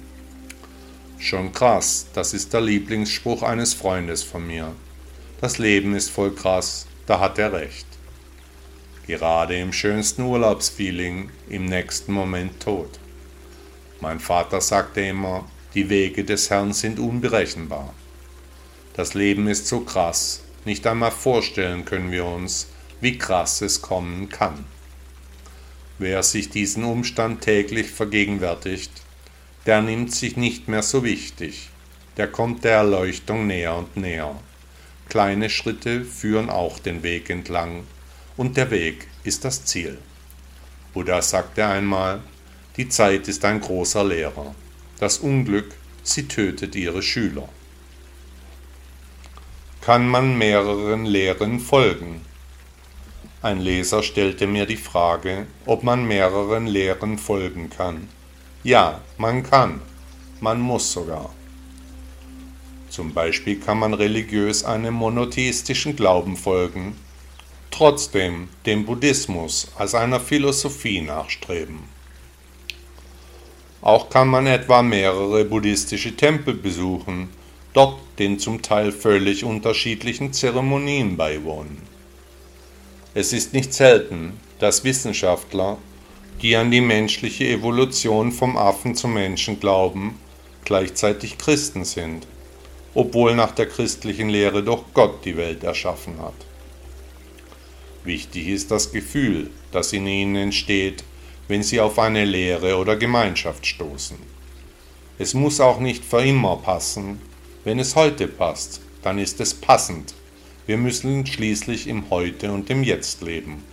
Schon 1.18 1.52
krass, 1.52 2.08
das 2.14 2.34
ist 2.34 2.54
der 2.54 2.62
Lieblingsspruch 2.62 3.44
eines 3.44 3.74
Freundes 3.74 4.24
von 4.24 4.48
mir. 4.48 4.72
Das 5.42 5.58
Leben 5.58 5.94
ist 5.94 6.10
voll 6.10 6.34
krass, 6.34 6.88
da 7.06 7.20
hat 7.20 7.38
er 7.38 7.52
recht. 7.52 7.89
Gerade 9.10 9.58
im 9.58 9.74
schönsten 9.74 10.22
Urlaubsfeeling, 10.22 11.32
im 11.50 11.66
nächsten 11.66 12.14
Moment 12.14 12.60
tot. 12.60 13.00
Mein 14.02 14.20
Vater 14.20 14.62
sagte 14.62 15.02
immer, 15.02 15.50
die 15.74 15.90
Wege 15.90 16.24
des 16.24 16.52
Herrn 16.52 16.74
sind 16.74 17.00
unberechenbar. 17.00 17.96
Das 18.94 19.16
Leben 19.16 19.48
ist 19.48 19.66
so 19.66 19.80
krass, 19.80 20.44
nicht 20.64 20.86
einmal 20.86 21.10
vorstellen 21.10 21.86
können 21.86 22.12
wir 22.12 22.24
uns, 22.24 22.68
wie 23.02 23.18
krass 23.18 23.64
es 23.64 23.82
kommen 23.82 24.30
kann. 24.30 24.66
Wer 25.98 26.22
sich 26.22 26.52
diesen 26.52 26.84
Umstand 26.84 27.42
täglich 27.42 27.90
vergegenwärtigt, 27.90 28.92
der 29.66 29.82
nimmt 29.82 30.14
sich 30.14 30.38
nicht 30.38 30.68
mehr 30.68 30.84
so 30.84 31.04
wichtig, 31.04 31.70
der 32.18 32.28
kommt 32.28 32.64
der 32.64 32.74
Erleuchtung 32.74 33.48
näher 33.48 33.76
und 33.76 33.98
näher. 33.98 34.36
Kleine 35.10 35.50
Schritte 35.50 36.06
führen 36.06 36.52
auch 36.52 36.78
den 36.78 37.02
Weg 37.02 37.32
entlang, 37.32 37.86
und 38.40 38.56
der 38.56 38.72
Weg 38.72 39.08
ist 39.26 39.44
das 39.44 39.66
Ziel. 39.66 39.98
Buddha 40.94 41.22
sagte 41.22 41.66
einmal, 41.66 42.22
die 42.78 42.88
Zeit 42.88 43.28
ist 43.28 43.44
ein 43.44 43.60
großer 43.60 44.06
Lehrer. 44.06 44.56
Das 44.98 45.18
Unglück, 45.18 45.76
sie 46.04 46.26
tötet 46.30 46.74
ihre 46.74 47.02
Schüler. 47.02 47.50
Kann 49.82 50.08
man 50.08 50.38
mehreren 50.38 51.06
Lehren 51.06 51.60
folgen? 51.60 52.22
Ein 53.42 53.60
Leser 53.60 54.04
stellte 54.04 54.48
mir 54.48 54.66
die 54.66 54.78
Frage, 54.78 55.46
ob 55.66 55.84
man 55.84 56.08
mehreren 56.08 56.66
Lehren 56.66 57.18
folgen 57.18 57.70
kann. 57.70 58.08
Ja, 58.64 59.02
man 59.18 59.44
kann. 59.44 59.82
Man 60.40 60.62
muss 60.62 60.94
sogar. 60.94 61.30
Zum 62.90 63.14
Beispiel 63.14 63.60
kann 63.60 63.80
man 63.80 63.94
religiös 63.94 64.64
einem 64.64 64.94
monotheistischen 64.94 65.98
Glauben 65.98 66.38
folgen, 66.38 66.96
trotzdem 67.72 68.50
dem 68.66 68.86
Buddhismus 68.86 69.68
als 69.78 69.96
einer 69.96 70.20
Philosophie 70.20 71.02
nachstreben. 71.02 71.80
Auch 73.82 74.10
kann 74.10 74.28
man 74.28 74.48
etwa 74.48 74.82
mehrere 74.82 75.46
buddhistische 75.46 76.16
Tempel 76.16 76.54
besuchen, 76.54 77.30
dort 77.74 78.00
den 78.20 78.40
zum 78.40 78.62
Teil 78.62 78.92
völlig 78.92 79.44
unterschiedlichen 79.44 80.34
Zeremonien 80.34 81.16
beiwohnen. 81.16 81.82
Es 83.14 83.32
ist 83.34 83.54
nicht 83.54 83.74
selten, 83.74 84.40
dass 84.60 84.84
Wissenschaftler, 84.84 85.78
die 86.42 86.56
an 86.56 86.72
die 86.72 86.82
menschliche 86.82 87.48
Evolution 87.48 88.32
vom 88.32 88.58
Affen 88.58 88.96
zum 88.96 89.14
Menschen 89.14 89.60
glauben, 89.60 90.20
gleichzeitig 90.66 91.38
Christen 91.38 91.86
sind 91.86 92.28
obwohl 92.94 93.36
nach 93.36 93.52
der 93.52 93.68
christlichen 93.68 94.30
Lehre 94.30 94.64
doch 94.64 94.84
Gott 94.94 95.26
die 95.26 95.38
Welt 95.38 95.64
erschaffen 95.64 96.20
hat. 96.20 96.34
Wichtig 98.10 98.48
ist 98.48 98.72
das 98.72 98.92
Gefühl, 98.92 99.52
das 99.72 99.94
in 99.94 100.08
ihnen 100.08 100.36
entsteht, 100.36 101.04
wenn 101.48 101.62
sie 101.62 101.80
auf 101.80 102.00
eine 102.00 102.26
Lehre 102.26 102.78
oder 102.78 102.96
Gemeinschaft 102.96 103.68
stoßen. 103.68 104.18
Es 105.20 105.36
muss 105.36 105.60
auch 105.60 105.80
nicht 105.80 106.04
für 106.04 106.26
immer 106.26 106.56
passen. 106.56 107.22
Wenn 107.64 107.78
es 107.78 107.96
heute 107.96 108.28
passt, 108.28 108.82
dann 109.04 109.20
ist 109.20 109.40
es 109.42 109.54
passend. 109.54 110.16
Wir 110.66 110.78
müssen 110.78 111.24
schließlich 111.28 111.86
im 111.86 112.10
Heute 112.10 112.52
und 112.52 112.72
im 112.72 112.84
Jetzt 112.84 113.22
leben. 113.22 113.64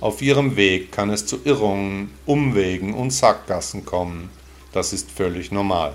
Auf 0.00 0.22
ihrem 0.22 0.56
Weg 0.56 0.90
kann 0.90 1.10
es 1.10 1.24
zu 1.24 1.38
Irrungen, 1.44 2.10
Umwegen 2.26 2.94
und 2.94 3.12
Sackgassen 3.12 3.84
kommen. 3.84 4.28
Das 4.72 4.92
ist 4.92 5.08
völlig 5.08 5.52
normal. 5.52 5.92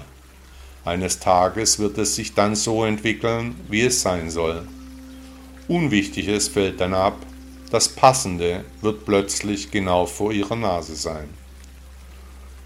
Eines 0.86 1.20
Tages 1.20 1.80
wird 1.80 1.98
es 1.98 2.16
sich 2.16 2.34
dann 2.34 2.56
so 2.56 2.86
entwickeln, 2.86 3.56
wie 3.68 3.82
es 3.82 4.02
sein 4.02 4.30
soll. 4.30 4.66
Unwichtiges 5.68 6.48
fällt 6.48 6.80
dann 6.80 6.94
ab, 6.94 7.18
das 7.72 7.90
Passende 7.90 8.64
wird 8.82 9.06
plötzlich 9.06 9.72
genau 9.72 10.06
vor 10.06 10.32
ihrer 10.32 10.56
Nase 10.56 10.96
sein. 10.96 11.30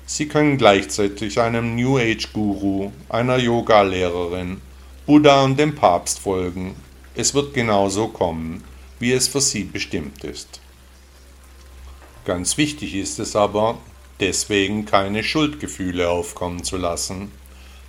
Sie 0.06 0.28
können 0.28 0.58
gleichzeitig 0.58 1.40
einem 1.40 1.76
New 1.76 1.98
Age 1.98 2.34
Guru, 2.34 2.92
einer 3.08 3.38
Yoga-Lehrerin, 3.38 4.60
Buddha 5.06 5.44
und 5.44 5.58
dem 5.58 5.76
Papst 5.76 6.20
folgen. 6.20 6.76
Es 7.16 7.34
wird 7.34 7.54
genauso 7.54 8.08
kommen, 8.08 8.64
wie 9.00 9.14
es 9.14 9.28
für 9.28 9.42
sie 9.42 9.64
bestimmt 9.64 10.24
ist. 10.24 10.60
Ganz 12.26 12.58
wichtig 12.58 12.96
ist 12.96 13.20
es 13.20 13.36
aber, 13.36 13.78
deswegen 14.20 14.86
keine 14.86 15.24
Schuldgefühle 15.24 16.10
aufkommen 16.10 16.64
zu 16.64 16.76
lassen, 16.76 17.32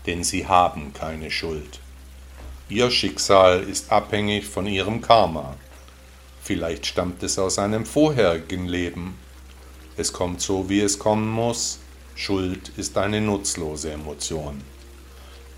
denn 0.07 0.23
sie 0.23 0.47
haben 0.47 0.93
keine 0.95 1.31
Schuld. 1.31 1.81
Ihr 2.71 2.89
Schicksal 2.93 3.65
ist 3.65 3.91
abhängig 3.91 4.47
von 4.47 4.65
ihrem 4.65 5.01
Karma. 5.01 5.57
vielleicht 6.41 6.87
stammt 6.87 7.21
es 7.25 7.37
aus 7.37 7.59
einem 7.59 7.85
vorherigen 7.85 8.69
Leben. 8.69 9.19
Es 9.97 10.13
kommt 10.13 10.41
so, 10.41 10.69
wie 10.69 10.79
es 10.79 10.97
kommen 10.97 11.29
muss. 11.29 11.81
Schuld 12.15 12.71
ist 12.77 12.97
eine 12.97 13.21
nutzlose 13.21 13.91
Emotion. 13.91 14.61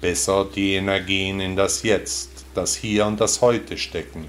Besser 0.00 0.46
die 0.46 0.72
Energien 0.72 1.40
in 1.40 1.54
das 1.54 1.82
Jetzt, 1.82 2.30
das 2.54 2.76
Hier 2.76 3.04
und 3.04 3.20
das 3.20 3.42
Heute 3.42 3.76
stecken. 3.76 4.28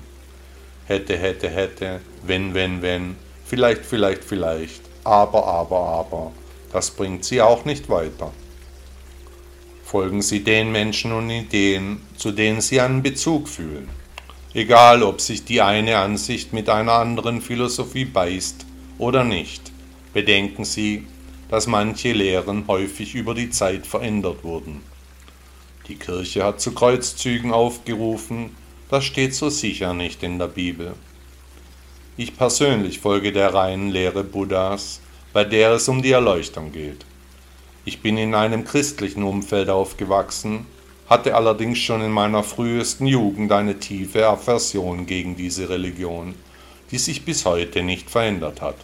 Hätte, 0.86 1.18
hätte, 1.18 1.50
hätte, 1.50 2.02
wenn, 2.24 2.54
wenn, 2.54 2.82
wenn, 2.82 3.16
vielleicht, 3.46 3.86
vielleicht, 3.86 4.25
vielleicht, 4.25 4.82
aber, 5.06 5.48
aber, 5.48 5.80
aber, 5.80 6.32
das 6.74 6.92
bringt 6.92 7.24
sie 7.24 7.42
auch 7.42 7.63
nicht 7.63 7.88
weiter. 7.88 8.34
Folgen 9.93 10.23
Sie 10.23 10.43
den 10.43 10.71
Menschen 10.71 11.12
und 11.12 11.29
Ideen, 11.29 12.01
zu 12.17 12.31
denen 12.31 12.62
Sie 12.62 12.81
einen 12.81 13.03
Bezug 13.03 13.47
fühlen. 13.47 13.88
Egal, 14.55 15.03
ob 15.03 15.21
sich 15.21 15.45
die 15.45 15.62
eine 15.62 16.00
Ansicht 16.00 16.51
mit 16.51 16.67
einer 16.67 16.93
anderen 16.93 17.41
Philosophie 17.41 18.05
beißt 18.05 18.65
oder 18.97 19.23
nicht, 19.23 19.71
bedenken 20.12 20.65
Sie, 20.65 21.05
dass 21.47 21.67
manche 21.67 22.12
Lehren 22.12 22.65
häufig 22.67 23.13
über 23.13 23.35
die 23.35 23.51
Zeit 23.51 23.85
verändert 23.85 24.43
wurden. 24.43 24.81
Die 25.88 25.95
Kirche 25.97 26.43
hat 26.43 26.59
zu 26.59 26.71
Kreuzzügen 26.71 27.51
aufgerufen, 27.53 28.55
das 28.89 29.05
steht 29.05 29.35
so 29.35 29.50
sicher 29.50 29.93
nicht 29.93 30.23
in 30.23 30.39
der 30.39 30.47
Bibel. 30.47 30.93
Ich 32.17 32.35
persönlich 32.35 33.00
folge 33.00 33.31
der 33.31 33.53
reinen 33.53 33.91
Lehre 33.91 34.23
Buddhas, 34.23 35.01
bei 35.33 35.43
der 35.43 35.73
es 35.73 35.88
um 35.88 36.01
die 36.01 36.13
Erleuchtung 36.13 36.71
geht. 36.71 37.05
Ich 37.86 38.02
bin 38.02 38.18
in 38.18 38.34
einem 38.34 38.63
christlichen 38.63 39.24
Umfeld 39.24 39.70
aufgewachsen, 39.70 40.66
hatte 41.10 41.36
allerdings 41.36 41.80
schon 41.80 42.02
in 42.02 42.12
meiner 42.12 42.42
frühesten 42.42 43.06
Jugend 43.06 43.52
eine 43.52 43.78
tiefe 43.78 44.25
Aversion 44.25 45.06
gegen 45.06 45.36
diese 45.36 45.68
Religion, 45.68 46.34
die 46.92 46.98
sich 46.98 47.25
bis 47.25 47.46
heute 47.46 47.84
nicht 47.84 48.10
verändert 48.10 48.62
hat. 48.62 48.78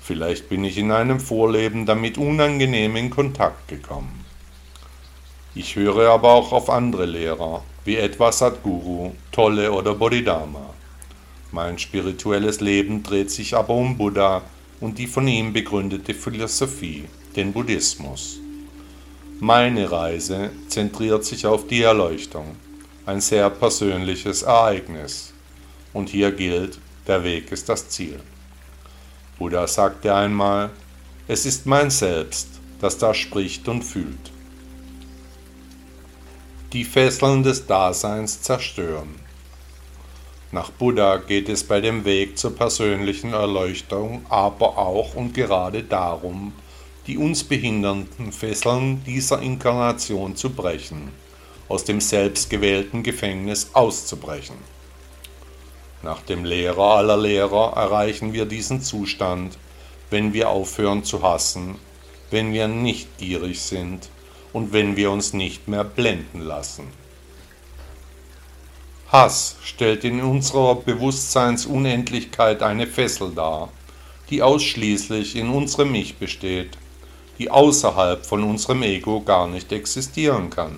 Vielleicht 0.00 0.48
bin 0.48 0.62
ich 0.62 0.78
in 0.78 0.92
einem 0.92 1.18
Vorleben 1.18 1.86
damit 1.86 2.16
unangenehm 2.16 2.94
in 2.94 3.10
Kontakt 3.10 3.66
gekommen. 3.66 4.24
Ich 5.56 5.74
höre 5.74 6.10
aber 6.10 6.34
auch 6.34 6.52
auf 6.52 6.70
andere 6.70 7.06
Lehrer, 7.06 7.64
wie 7.84 7.96
etwa 7.96 8.30
Sadhguru, 8.30 9.12
Tolle 9.32 9.72
oder 9.72 9.94
Bodhidharma. 9.94 10.74
Mein 11.50 11.78
spirituelles 11.78 12.60
Leben 12.60 13.02
dreht 13.02 13.30
sich 13.30 13.56
aber 13.56 13.74
um 13.74 13.96
Buddha 13.96 14.42
und 14.80 14.98
die 14.98 15.06
von 15.06 15.26
ihm 15.26 15.52
begründete 15.52 16.14
Philosophie, 16.14 17.04
den 17.36 17.52
Buddhismus. 17.52 18.38
Meine 19.40 19.90
Reise 19.90 20.50
zentriert 20.68 21.24
sich 21.24 21.46
auf 21.46 21.66
die 21.66 21.82
Erleuchtung, 21.82 22.56
ein 23.06 23.20
sehr 23.20 23.50
persönliches 23.50 24.42
Ereignis. 24.42 25.32
Und 25.92 26.08
hier 26.08 26.32
gilt, 26.32 26.78
der 27.06 27.22
Weg 27.24 27.52
ist 27.52 27.68
das 27.68 27.88
Ziel. 27.88 28.20
Buddha 29.38 29.66
sagte 29.66 30.14
einmal, 30.14 30.70
es 31.28 31.46
ist 31.46 31.66
mein 31.66 31.90
Selbst, 31.90 32.48
das 32.80 32.98
da 32.98 33.14
spricht 33.14 33.68
und 33.68 33.82
fühlt 33.82 34.34
die 36.74 36.84
Fesseln 36.84 37.44
des 37.44 37.68
Daseins 37.68 38.42
zerstören. 38.42 39.14
Nach 40.50 40.70
Buddha 40.70 41.18
geht 41.18 41.48
es 41.48 41.62
bei 41.62 41.80
dem 41.80 42.04
Weg 42.04 42.36
zur 42.36 42.56
persönlichen 42.56 43.32
Erleuchtung 43.32 44.26
aber 44.28 44.76
auch 44.76 45.14
und 45.14 45.34
gerade 45.34 45.84
darum, 45.84 46.52
die 47.06 47.18
uns 47.18 47.44
behindernden 47.44 48.32
Fesseln 48.32 49.04
dieser 49.04 49.42
Inkarnation 49.42 50.36
zu 50.36 50.50
brechen, 50.50 51.10
aus 51.68 51.84
dem 51.84 52.00
selbstgewählten 52.00 53.02
Gefängnis 53.02 53.70
auszubrechen. 53.72 54.56
Nach 56.02 56.20
dem 56.22 56.44
Lehrer 56.44 56.96
aller 56.96 57.16
Lehrer 57.16 57.72
erreichen 57.76 58.32
wir 58.32 58.46
diesen 58.46 58.82
Zustand, 58.82 59.58
wenn 60.10 60.32
wir 60.32 60.50
aufhören 60.50 61.04
zu 61.04 61.22
hassen, 61.22 61.76
wenn 62.30 62.52
wir 62.52 62.68
nicht 62.68 63.18
gierig 63.18 63.60
sind, 63.60 64.08
und 64.52 64.72
wenn 64.72 64.96
wir 64.96 65.10
uns 65.10 65.32
nicht 65.34 65.68
mehr 65.68 65.84
blenden 65.84 66.40
lassen. 66.40 66.84
Hass 69.08 69.56
stellt 69.62 70.04
in 70.04 70.22
unserer 70.22 70.76
Bewusstseinsunendlichkeit 70.76 72.62
eine 72.62 72.86
Fessel 72.86 73.32
dar, 73.34 73.70
die 74.30 74.42
ausschließlich 74.42 75.36
in 75.36 75.50
unserem 75.50 75.94
Ich 75.94 76.16
besteht, 76.16 76.78
die 77.38 77.50
außerhalb 77.50 78.24
von 78.24 78.42
unserem 78.44 78.82
Ego 78.82 79.20
gar 79.20 79.48
nicht 79.48 79.72
existieren 79.72 80.50
kann. 80.50 80.76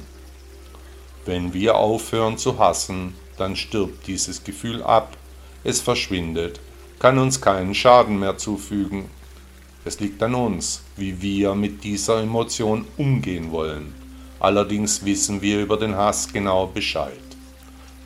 Wenn 1.25 1.53
wir 1.53 1.77
aufhören 1.77 2.39
zu 2.39 2.59
hassen, 2.59 3.15
dann 3.37 3.57
stirbt 3.57 4.07
dieses 4.07 4.45
Gefühl 4.45 4.83
ab, 4.83 5.17
es 5.65 5.81
verschwindet, 5.81 6.61
kann 6.99 7.19
uns 7.19 7.41
keinen 7.41 7.75
Schaden 7.75 8.19
mehr 8.19 8.39
zufügen 8.39 9.11
es 9.87 10.01
liegt 10.01 10.21
an 10.21 10.35
uns, 10.35 10.83
wie 10.97 11.23
wir 11.23 11.55
mit 11.55 11.85
dieser 11.85 12.21
Emotion 12.21 12.87
umgehen 12.97 13.53
wollen. 13.53 13.95
Allerdings 14.41 15.05
wissen 15.05 15.41
wir 15.41 15.61
über 15.61 15.77
den 15.77 15.95
Hass 15.95 16.33
genau 16.33 16.67
Bescheid. 16.67 17.23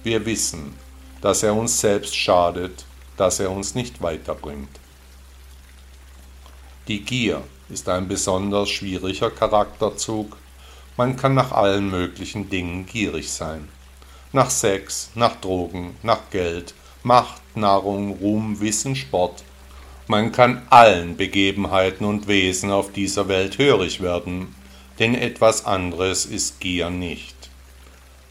Wir 0.03 0.27
wissen, 0.27 0.75
dass 1.23 1.43
er 1.43 1.55
uns 1.55 1.81
selbst 1.81 2.15
schadet, 2.15 2.85
dass 3.17 3.41
er 3.41 3.51
uns 3.51 3.75
nicht 3.75 4.03
weiterbringt. 4.03 4.69
Die 6.87 7.01
Gier 7.01 7.43
ist 7.71 7.89
ein 7.89 8.09
besonders 8.09 8.71
schwieriger 8.71 9.31
Charakterzug. 9.31 10.37
Man 10.97 11.17
kann 11.17 11.35
nach 11.35 11.53
allen 11.53 11.91
möglichen 11.91 12.49
Dingen 12.51 12.87
gierig 12.87 13.31
sein. 13.31 13.69
Nach 14.33 14.51
Sex, 14.51 15.11
nach 15.15 15.37
Drogen, 15.41 15.97
nach 16.03 16.31
Geld, 16.31 16.75
Macht, 17.03 17.41
Nahrung, 17.57 18.19
Ruhm, 18.21 18.61
Wissen, 18.61 18.95
Sport, 18.95 19.43
man 20.11 20.33
kann 20.33 20.67
allen 20.71 21.17
Begebenheiten 21.17 22.05
und 22.05 22.27
Wesen 22.27 22.73
auf 22.73 22.93
dieser 22.93 23.29
Welt 23.29 23.59
hörig 23.59 24.01
werden, 24.01 24.55
denn 24.99 25.15
etwas 25.15 25.67
anderes 25.67 26.27
ist 26.27 26.59
Gier 26.59 26.91
nicht. 26.91 27.37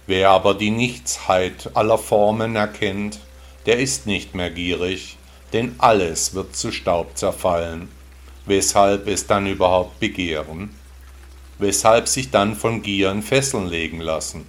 Wer 0.05 0.31
aber 0.31 0.55
die 0.55 0.71
Nichtsheit 0.71 1.71
aller 1.75 1.97
Formen 1.97 2.57
erkennt, 2.57 3.19
der 3.65 3.79
ist 3.79 4.07
nicht 4.07 4.35
mehr 4.35 4.49
gierig, 4.49 5.17
denn 5.53 5.75
alles 5.77 6.33
wird 6.33 6.55
zu 6.55 6.71
Staub 6.71 7.17
zerfallen. 7.17 7.87
Weshalb 8.49 9.07
es 9.07 9.27
dann 9.27 9.45
überhaupt 9.45 9.99
begehren? 9.99 10.71
Weshalb 11.59 12.07
sich 12.07 12.31
dann 12.31 12.55
von 12.55 12.81
Gier 12.81 13.11
in 13.11 13.21
Fesseln 13.21 13.67
legen 13.67 13.99
lassen? 13.99 14.43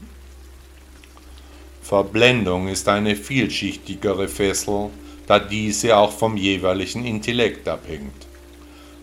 Verblendung 1.82 2.68
ist 2.68 2.88
eine 2.88 3.14
vielschichtigere 3.14 4.26
Fessel, 4.26 4.88
da 5.26 5.38
diese 5.38 5.98
auch 5.98 6.12
vom 6.12 6.38
jeweiligen 6.38 7.04
Intellekt 7.04 7.68
abhängt. 7.68 8.26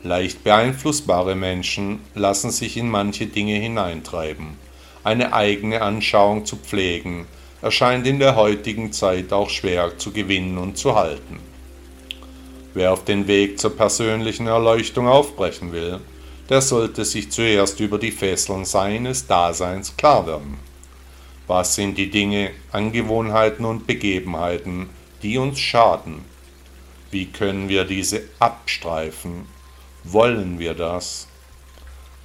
Leicht 0.01 0.43
beeinflussbare 0.43 1.35
Menschen 1.35 1.99
lassen 2.15 2.49
sich 2.49 2.75
in 2.75 2.89
manche 2.89 3.27
Dinge 3.27 3.57
hineintreiben. 3.57 4.57
Eine 5.03 5.31
eigene 5.31 5.83
Anschauung 5.83 6.43
zu 6.43 6.55
pflegen, 6.55 7.27
erscheint 7.61 8.07
in 8.07 8.17
der 8.17 8.35
heutigen 8.35 8.91
Zeit 8.91 9.31
auch 9.31 9.51
schwer 9.51 9.95
zu 9.99 10.11
gewinnen 10.11 10.57
und 10.57 10.79
zu 10.79 10.95
halten. 10.95 11.46
Wer 12.77 12.93
auf 12.93 13.05
den 13.05 13.25
Weg 13.25 13.59
zur 13.59 13.75
persönlichen 13.75 14.45
Erleuchtung 14.45 15.07
aufbrechen 15.07 15.71
will, 15.71 15.99
der 16.47 16.61
sollte 16.61 17.05
sich 17.05 17.31
zuerst 17.31 17.79
über 17.79 17.97
die 17.97 18.11
Fesseln 18.11 18.65
seines 18.65 19.25
Daseins 19.25 19.97
klar 19.97 20.27
werden. 20.27 20.59
Was 21.47 21.73
sind 21.73 21.97
die 21.97 22.11
Dinge, 22.11 22.51
Angewohnheiten 22.71 23.65
und 23.65 23.87
Begebenheiten, 23.87 24.91
die 25.23 25.39
uns 25.39 25.59
schaden. 25.59 26.23
Wie 27.09 27.25
können 27.25 27.67
wir 27.67 27.83
diese 27.83 28.21
abstreifen? 28.37 29.47
Wollen 30.03 30.59
wir 30.59 30.75
das? 30.75 31.27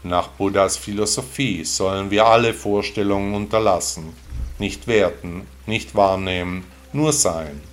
Nach 0.03 0.29
Buddhas 0.29 0.77
Philosophie 0.77 1.65
sollen 1.65 2.11
wir 2.11 2.27
alle 2.27 2.53
Vorstellungen 2.53 3.35
unterlassen, 3.35 4.15
nicht 4.59 4.87
werten, 4.87 5.47
nicht 5.65 5.95
wahrnehmen, 5.95 6.65
nur 6.93 7.15
sein. 7.15 7.72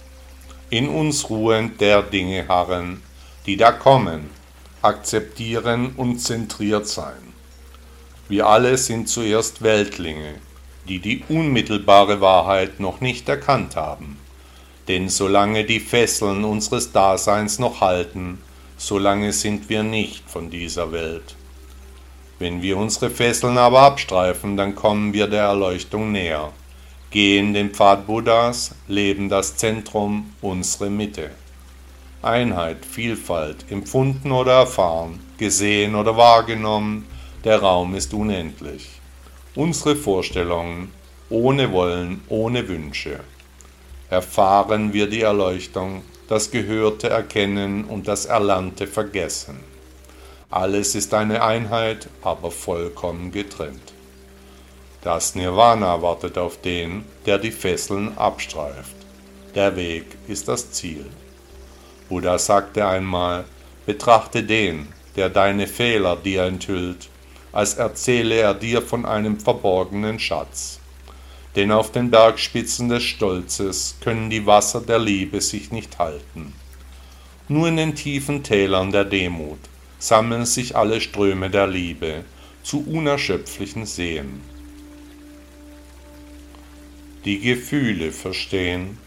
In 0.72 0.88
uns 0.88 1.32
ruhend 1.32 1.82
der 1.82 2.04
Dinge 2.04 2.48
harren, 2.48 3.02
die 3.48 3.58
da 3.58 3.72
kommen, 3.72 4.30
akzeptieren 4.84 5.94
und 5.98 6.20
zentriert 6.20 6.88
sein. 6.88 7.34
Wir 8.28 8.46
alle 8.46 8.78
sind 8.78 9.10
zuerst 9.10 9.64
Weltlinge, 9.64 10.36
die 10.88 11.00
die 11.00 11.24
unmittelbare 11.28 12.22
Wahrheit 12.22 12.80
noch 12.80 13.02
nicht 13.02 13.28
erkannt 13.28 13.76
haben. 13.76 14.18
Denn 14.88 15.10
solange 15.10 15.66
die 15.66 15.80
Fesseln 15.80 16.44
unseres 16.44 16.92
Daseins 16.92 17.58
noch 17.58 17.82
halten, 17.82 18.38
solange 18.78 19.34
sind 19.34 19.70
wir 19.70 19.82
nicht 19.82 20.30
von 20.30 20.52
dieser 20.52 20.92
Welt. 20.92 21.36
Wenn 22.38 22.62
wir 22.62 22.78
unsere 22.78 23.10
Fesseln 23.10 23.58
aber 23.58 23.82
abstreifen, 23.82 24.56
dann 24.56 24.76
kommen 24.76 25.14
wir 25.14 25.26
der 25.26 25.44
Erleuchtung 25.44 26.12
näher, 26.12 26.54
gehen 27.12 27.54
den 27.54 27.72
Pfad 27.72 28.06
Buddhas, 28.06 28.76
leben 28.88 29.30
das 29.30 29.58
Zentrum, 29.58 30.34
unsere 30.42 30.90
Mitte. 30.90 31.32
Einheit, 32.22 32.86
Vielfalt, 32.86 33.66
empfunden 33.72 34.32
oder 34.32 34.54
erfahren, 34.54 35.20
gesehen 35.38 35.96
oder 35.96 36.18
wahrgenommen, 36.18 37.08
der 37.44 37.60
Raum 37.60 37.96
ist 37.96 38.14
unendlich. 38.14 38.90
Unsere 39.56 39.96
Vorstellungen, 39.96 40.92
ohne 41.30 41.72
Wollen, 41.72 42.22
ohne 42.28 42.68
Wünsche 42.68 43.22
erfahren 44.10 44.92
wir 44.92 45.08
die 45.08 45.22
Erleuchtung, 45.22 46.04
das 46.28 46.52
Gehörte 46.52 47.10
erkennen 47.10 47.86
und 47.86 48.08
das 48.08 48.26
Erlernte 48.26 48.88
vergessen. 48.88 49.60
Alles 50.50 50.96
ist 50.96 51.14
eine 51.14 51.44
Einheit, 51.44 52.10
aber 52.24 52.50
vollkommen 52.50 53.32
getrennt. 53.32 53.94
Das 55.02 55.34
Nirvana 55.34 56.02
wartet 56.02 56.38
auf 56.38 56.60
den, 56.62 57.06
der 57.26 57.38
die 57.38 57.52
Fesseln 57.52 58.18
abstreift. 58.18 58.96
Der 59.56 59.76
Weg 59.78 60.06
ist 60.28 60.50
das 60.50 60.72
Ziel. 60.72 61.06
Buddha 62.10 62.38
sagte 62.38 62.86
einmal, 62.86 63.46
betrachte 63.86 64.44
den, 64.44 64.88
der 65.16 65.30
deine 65.30 65.68
Fehler 65.68 66.18
dir 66.18 66.44
enthüllt, 66.44 67.10
als 67.52 67.76
erzähle 67.76 68.36
er 68.36 68.54
dir 68.54 68.82
von 68.82 69.06
einem 69.06 69.40
verborgenen 69.40 70.20
Schatz. 70.20 70.80
Denn 71.56 71.72
auf 71.72 71.92
den 71.92 72.12
Bergspitzen 72.12 72.90
des 72.90 73.04
Stolzes 73.04 73.96
können 74.02 74.30
die 74.30 74.46
Wasser 74.46 74.82
der 74.82 75.00
Liebe 75.00 75.40
sich 75.40 75.72
nicht 75.72 75.98
halten. 75.98 76.54
Nur 77.48 77.70
in 77.70 77.78
den 77.78 77.96
tiefen 77.96 78.44
Tälern 78.44 78.92
der 78.92 79.06
Demut 79.06 79.60
sammeln 79.98 80.46
sich 80.46 80.76
alle 80.76 81.02
Ströme 81.02 81.50
der 81.50 81.68
Liebe 81.68 82.24
zu 82.64 82.86
unerschöpflichen 82.86 83.86
Seen. 83.86 84.42
Die 87.26 87.42
Gefühle 87.42 88.14
verstehen. 88.14 88.98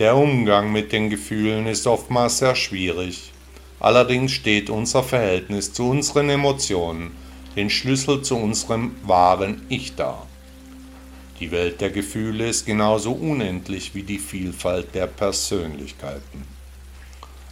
Der 0.00 0.16
Umgang 0.16 0.72
mit 0.72 0.90
den 0.90 1.08
Gefühlen 1.08 1.68
ist 1.68 1.86
oftmals 1.86 2.38
sehr 2.38 2.56
schwierig. 2.56 3.30
Allerdings 3.78 4.32
steht 4.32 4.70
unser 4.70 5.04
Verhältnis 5.04 5.72
zu 5.72 5.88
unseren 5.88 6.28
Emotionen 6.30 7.12
den 7.54 7.70
Schlüssel 7.70 8.22
zu 8.22 8.36
unserem 8.36 8.96
wahren 9.04 9.64
Ich 9.68 9.94
dar. 9.94 10.26
Die 11.38 11.52
Welt 11.52 11.80
der 11.80 11.90
Gefühle 11.90 12.48
ist 12.48 12.66
genauso 12.66 13.12
unendlich 13.12 13.94
wie 13.94 14.02
die 14.02 14.18
Vielfalt 14.18 14.92
der 14.92 15.06
Persönlichkeiten. 15.06 16.44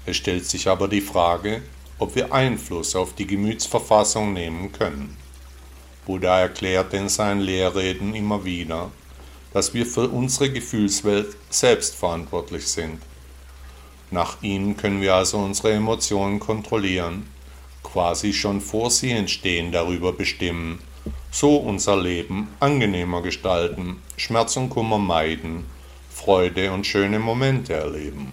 Es 0.05 0.16
stellt 0.16 0.46
sich 0.46 0.66
aber 0.66 0.88
die 0.88 1.01
Frage, 1.01 1.62
ob 2.01 2.16
wir 2.16 2.33
Einfluss 2.33 2.96
auf 2.96 3.14
die 3.14 3.27
Gemütsverfassung 3.29 4.33
nehmen 4.33 4.72
können. 4.72 5.16
Buddha 6.07 6.40
erklärt 6.40 6.92
in 6.92 7.09
seinen 7.09 7.40
Lehrreden 7.40 8.16
immer 8.16 8.44
wieder, 8.44 8.90
dass 9.52 9.74
wir 9.74 9.87
für 9.87 10.08
unsere 10.08 10.50
Gefühlswelt 10.50 11.37
selbst 11.50 11.94
verantwortlich 11.94 12.66
sind. 12.66 13.00
Nach 14.11 14.42
ihnen 14.42 14.76
können 14.76 15.00
wir 15.00 15.14
also 15.14 15.38
unsere 15.38 15.72
Emotionen 15.72 16.40
kontrollieren, 16.40 17.26
quasi 17.82 18.32
schon 18.32 18.61
vor 18.61 18.90
sie 18.90 19.11
entstehen 19.11 19.72
darüber 19.72 20.12
bestimmen, 20.12 20.80
so 21.30 21.56
unser 21.56 21.96
Leben 21.96 22.48
angenehmer 22.61 23.22
gestalten, 23.22 24.02
Schmerz 24.16 24.56
und 24.56 24.70
Kummer 24.70 24.98
meiden, 24.98 25.66
Freude 26.11 26.72
und 26.72 26.87
schöne 26.87 27.18
Momente 27.18 27.74
erleben. 27.74 28.32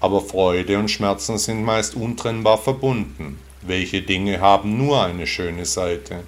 Aber 0.00 0.20
Freude 0.20 0.78
und 0.78 0.90
Schmerzen 0.90 1.38
sind 1.38 1.64
meist 1.64 1.94
untrennbar 1.94 2.58
verbunden. 2.58 3.38
Welche 3.62 4.02
Dinge 4.02 4.40
haben 4.40 4.76
nur 4.76 5.02
eine 5.02 5.26
schöne 5.26 5.64
Seite? 5.64 6.24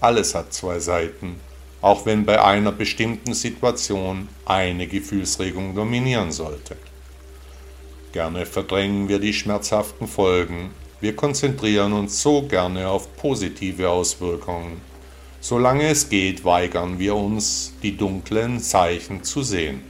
Alles 0.00 0.34
hat 0.34 0.52
zwei 0.52 0.78
Seiten, 0.78 1.40
auch 1.80 2.06
wenn 2.06 2.24
bei 2.24 2.42
einer 2.42 2.72
bestimmten 2.72 3.34
Situation 3.34 4.28
eine 4.44 4.86
Gefühlsregung 4.86 5.74
dominieren 5.74 6.32
sollte. 6.32 6.76
Gerne 8.12 8.44
verdrängen 8.44 9.08
wir 9.08 9.18
die 9.18 9.32
schmerzhaften 9.32 10.06
Folgen, 10.06 10.70
wir 11.00 11.16
konzentrieren 11.16 11.94
uns 11.94 12.20
so 12.20 12.42
gerne 12.42 12.88
auf 12.88 13.16
positive 13.16 13.88
Auswirkungen. 13.88 14.82
Solange 15.40 15.88
es 15.88 16.10
geht, 16.10 16.44
weigern 16.44 16.98
wir 16.98 17.14
uns, 17.14 17.72
die 17.82 17.96
dunklen 17.96 18.60
Zeichen 18.60 19.24
zu 19.24 19.42
sehen. 19.42 19.82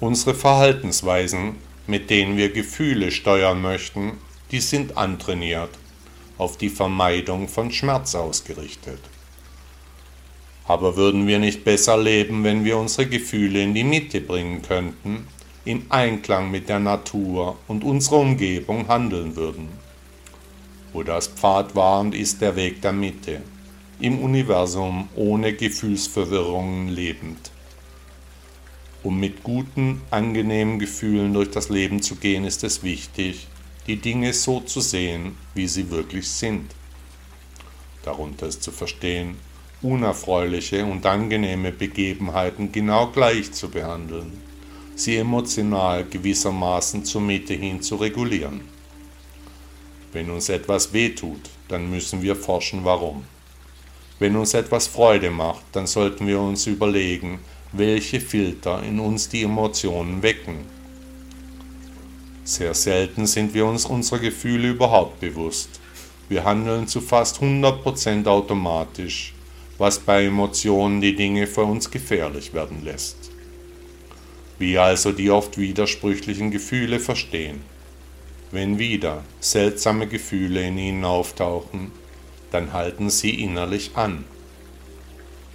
Unsere 0.00 0.34
Verhaltensweisen, 0.34 1.56
mit 1.86 2.10
denen 2.10 2.36
wir 2.36 2.52
Gefühle 2.52 3.12
steuern 3.12 3.62
möchten, 3.62 4.14
die 4.50 4.60
sind 4.60 4.96
antrainiert, 4.96 5.70
auf 6.36 6.56
die 6.56 6.70
Vermeidung 6.70 7.46
von 7.46 7.70
Schmerz 7.70 8.16
ausgerichtet. 8.16 9.00
Aber 10.68 10.96
würden 10.96 11.26
wir 11.26 11.38
nicht 11.38 11.64
besser 11.64 11.96
leben, 11.96 12.44
wenn 12.44 12.62
wir 12.62 12.76
unsere 12.76 13.08
Gefühle 13.08 13.62
in 13.62 13.72
die 13.72 13.84
Mitte 13.84 14.20
bringen 14.20 14.60
könnten, 14.60 15.26
in 15.64 15.86
Einklang 15.88 16.50
mit 16.50 16.68
der 16.68 16.78
Natur 16.78 17.56
und 17.68 17.82
unserer 17.82 18.18
Umgebung 18.18 18.86
handeln 18.86 19.34
würden? 19.34 19.68
das 21.06 21.28
Pfad 21.28 21.76
war 21.76 22.00
und 22.00 22.14
ist 22.14 22.40
der 22.40 22.56
Weg 22.56 22.82
der 22.82 22.92
Mitte, 22.92 23.40
im 24.00 24.18
Universum 24.18 25.08
ohne 25.14 25.52
Gefühlsverwirrungen 25.52 26.88
lebend. 26.88 27.52
Um 29.04 29.20
mit 29.20 29.44
guten, 29.44 30.02
angenehmen 30.10 30.80
Gefühlen 30.80 31.32
durch 31.32 31.50
das 31.50 31.68
Leben 31.68 32.02
zu 32.02 32.16
gehen, 32.16 32.44
ist 32.44 32.64
es 32.64 32.82
wichtig, 32.82 33.46
die 33.86 33.96
Dinge 33.96 34.32
so 34.32 34.60
zu 34.60 34.80
sehen, 34.80 35.36
wie 35.54 35.68
sie 35.68 35.88
wirklich 35.90 36.28
sind. 36.28 36.74
Darunter 38.02 38.48
ist 38.48 38.62
zu 38.62 38.72
verstehen, 38.72 39.36
unerfreuliche 39.82 40.84
und 40.84 41.06
angenehme 41.06 41.70
Begebenheiten 41.70 42.72
genau 42.72 43.08
gleich 43.08 43.52
zu 43.52 43.70
behandeln, 43.70 44.32
sie 44.96 45.16
emotional 45.16 46.04
gewissermaßen 46.04 47.04
zur 47.04 47.20
Mitte 47.20 47.54
hin 47.54 47.80
zu 47.80 47.96
regulieren. 47.96 48.62
Wenn 50.12 50.30
uns 50.30 50.48
etwas 50.48 50.92
wehtut, 50.92 51.50
dann 51.68 51.90
müssen 51.90 52.22
wir 52.22 52.34
forschen, 52.34 52.84
warum. 52.84 53.24
Wenn 54.18 54.34
uns 54.34 54.54
etwas 54.54 54.88
Freude 54.88 55.30
macht, 55.30 55.64
dann 55.72 55.86
sollten 55.86 56.26
wir 56.26 56.40
uns 56.40 56.66
überlegen, 56.66 57.38
welche 57.72 58.20
Filter 58.20 58.82
in 58.82 58.98
uns 58.98 59.28
die 59.28 59.42
Emotionen 59.42 60.22
wecken. 60.22 60.56
Sehr 62.42 62.74
selten 62.74 63.26
sind 63.26 63.54
wir 63.54 63.66
uns 63.66 63.84
unserer 63.84 64.18
Gefühle 64.18 64.70
überhaupt 64.70 65.20
bewusst. 65.20 65.68
Wir 66.28 66.44
handeln 66.44 66.88
zu 66.88 67.00
fast 67.00 67.40
100% 67.40 68.26
automatisch, 68.26 69.34
was 69.78 70.00
bei 70.00 70.24
Emotionen 70.24 71.00
die 71.00 71.14
Dinge 71.14 71.46
für 71.46 71.62
uns 71.62 71.90
gefährlich 71.90 72.52
werden 72.52 72.84
lässt. 72.84 73.30
Wie 74.58 74.76
also 74.76 75.12
die 75.12 75.30
oft 75.30 75.56
widersprüchlichen 75.56 76.50
Gefühle 76.50 76.98
verstehen. 76.98 77.60
Wenn 78.50 78.78
wieder 78.78 79.24
seltsame 79.40 80.08
Gefühle 80.08 80.66
in 80.66 80.78
ihnen 80.78 81.04
auftauchen, 81.04 81.92
dann 82.50 82.72
halten 82.72 83.08
sie 83.08 83.42
innerlich 83.42 83.92
an. 83.94 84.24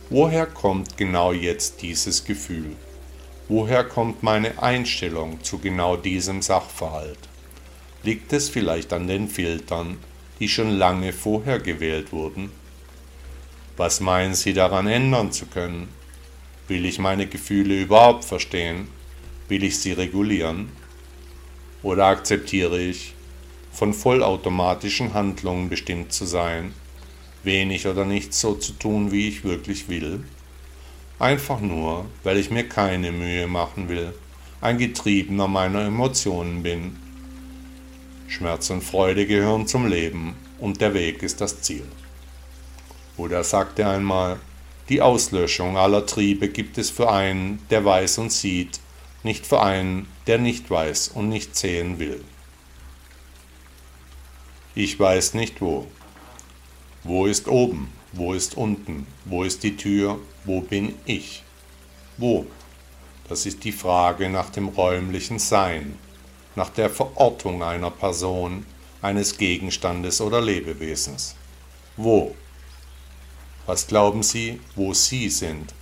Woher 0.09 0.45
kommt 0.45 0.95
genau 0.95 1.33
jetzt 1.33 1.81
dieses 1.81 2.23
Gefühl? 2.23 2.75
Woher 3.49 3.83
kommt 3.83 4.23
meine 4.23 4.61
Einstellung 4.61 5.43
zu 5.43 5.57
genau 5.57 5.97
diesem 5.97 6.41
Sachverhalt? 6.41 7.17
Liegt 8.03 8.31
es 8.31 8.47
vielleicht 8.47 8.93
an 8.93 9.07
den 9.07 9.27
Filtern, 9.27 9.97
die 10.39 10.47
schon 10.47 10.69
lange 10.69 11.11
vorher 11.13 11.59
gewählt 11.59 12.13
wurden? 12.13 12.51
Was 13.75 13.99
meinen 13.99 14.35
Sie 14.35 14.53
daran 14.53 14.87
ändern 14.87 15.31
zu 15.31 15.47
können? 15.47 15.87
Will 16.67 16.85
ich 16.85 16.99
meine 16.99 17.25
Gefühle 17.27 17.81
überhaupt 17.81 18.23
verstehen? 18.23 18.87
Will 19.49 19.63
ich 19.63 19.79
sie 19.79 19.91
regulieren? 19.91 20.69
Oder 21.81 22.05
akzeptiere 22.05 22.79
ich, 22.79 23.13
von 23.71 23.93
vollautomatischen 23.93 25.13
Handlungen 25.13 25.69
bestimmt 25.69 26.13
zu 26.13 26.25
sein, 26.25 26.73
wenig 27.43 27.87
oder 27.87 28.05
nichts 28.05 28.39
so 28.39 28.53
zu 28.53 28.73
tun, 28.73 29.11
wie 29.11 29.27
ich 29.27 29.43
wirklich 29.43 29.89
will? 29.89 30.23
Einfach 31.19 31.59
nur, 31.59 32.05
weil 32.23 32.37
ich 32.37 32.51
mir 32.51 32.69
keine 32.69 33.11
Mühe 33.11 33.47
machen 33.47 33.89
will, 33.89 34.13
ein 34.61 34.77
Getriebener 34.77 35.47
meiner 35.47 35.85
Emotionen 35.85 36.63
bin. 36.63 36.97
Schmerz 38.27 38.69
und 38.69 38.83
Freude 38.83 39.25
gehören 39.25 39.67
zum 39.67 39.87
Leben 39.87 40.35
und 40.59 40.79
der 40.79 40.93
Weg 40.93 41.23
ist 41.23 41.41
das 41.41 41.61
Ziel. 41.61 41.83
Buddha 43.15 43.43
sagte 43.43 43.87
einmal, 43.87 44.39
die 44.89 45.01
Auslöschung 45.01 45.77
aller 45.77 46.05
Triebe 46.05 46.49
gibt 46.49 46.77
es 46.77 46.89
für 46.89 47.11
einen, 47.11 47.65
der 47.69 47.85
weiß 47.85 48.17
und 48.17 48.31
sieht, 48.31 48.79
nicht 49.23 49.45
für 49.45 49.61
einen, 49.61 50.07
der 50.27 50.37
nicht 50.39 50.69
weiß 50.69 51.09
und 51.09 51.29
nicht 51.29 51.55
sehen 51.55 51.99
will. 51.99 52.23
Ich 54.75 54.99
weiß 54.99 55.35
nicht 55.35 55.61
wo. 55.61 55.87
Wo 57.03 57.25
ist 57.27 57.47
oben? 57.47 57.91
Wo 58.11 58.33
ist 58.33 58.57
unten? 58.57 59.07
Wo 59.25 59.43
ist 59.43 59.63
die 59.63 59.77
Tür? 59.77 60.19
Wo 60.45 60.61
bin 60.61 60.95
ich? 61.05 61.43
Wo? 62.17 62.45
Das 63.29 63.45
ist 63.45 63.63
die 63.63 63.71
Frage 63.71 64.29
nach 64.29 64.49
dem 64.49 64.67
räumlichen 64.67 65.39
Sein, 65.39 65.97
nach 66.55 66.69
der 66.69 66.89
Verortung 66.89 67.63
einer 67.63 67.91
Person, 67.91 68.65
eines 69.01 69.37
Gegenstandes 69.37 70.19
oder 70.21 70.41
Lebewesens. 70.41 71.35
Wo? 71.95 72.35
Was 73.65 73.87
glauben 73.87 74.23
Sie, 74.23 74.59
wo 74.75 74.93
Sie 74.93 75.29
sind? 75.29 75.73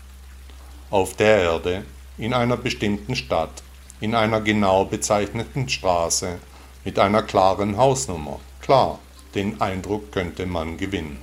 Auf 0.92 1.16
der 1.16 1.42
Erde, 1.42 1.84
in 2.18 2.32
einer 2.32 2.58
bestimmten 2.58 3.16
Stadt, 3.16 3.64
in 4.00 4.14
einer 4.14 4.40
genau 4.40 4.86
bezeichneten 4.86 5.68
Straße, 5.68 6.38
mit 6.86 7.00
einer 7.00 7.24
klaren 7.24 7.78
Hausnummer. 7.78 8.40
Klar, 8.62 9.00
den 9.34 9.60
Eindruck 9.62 10.12
könnte 10.12 10.46
man 10.46 10.78
gewinnen. 10.78 11.18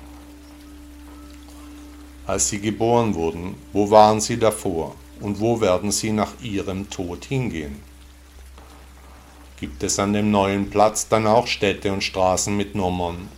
Als 2.27 2.49
sie 2.49 2.61
geboren 2.61 3.15
wurden, 3.15 3.55
wo 3.73 3.91
waren 3.91 4.21
sie 4.21 4.37
davor 4.37 4.97
und 5.21 5.39
wo 5.39 5.61
werden 5.61 5.93
sie 5.93 6.11
nach 6.11 6.33
ihrem 6.43 6.91
Tod 6.91 7.25
hingehen? 7.25 7.81
Gibt 9.61 9.83
es 9.85 9.99
an 9.99 10.13
dem 10.13 10.33
neuen 10.33 10.71
Platz 10.71 11.09
dann 11.09 11.27
auch 11.27 11.47
Städte 11.47 11.93
und 11.93 12.03
Straßen 12.03 12.57
mit 12.57 12.75
Nummern? 12.75 13.29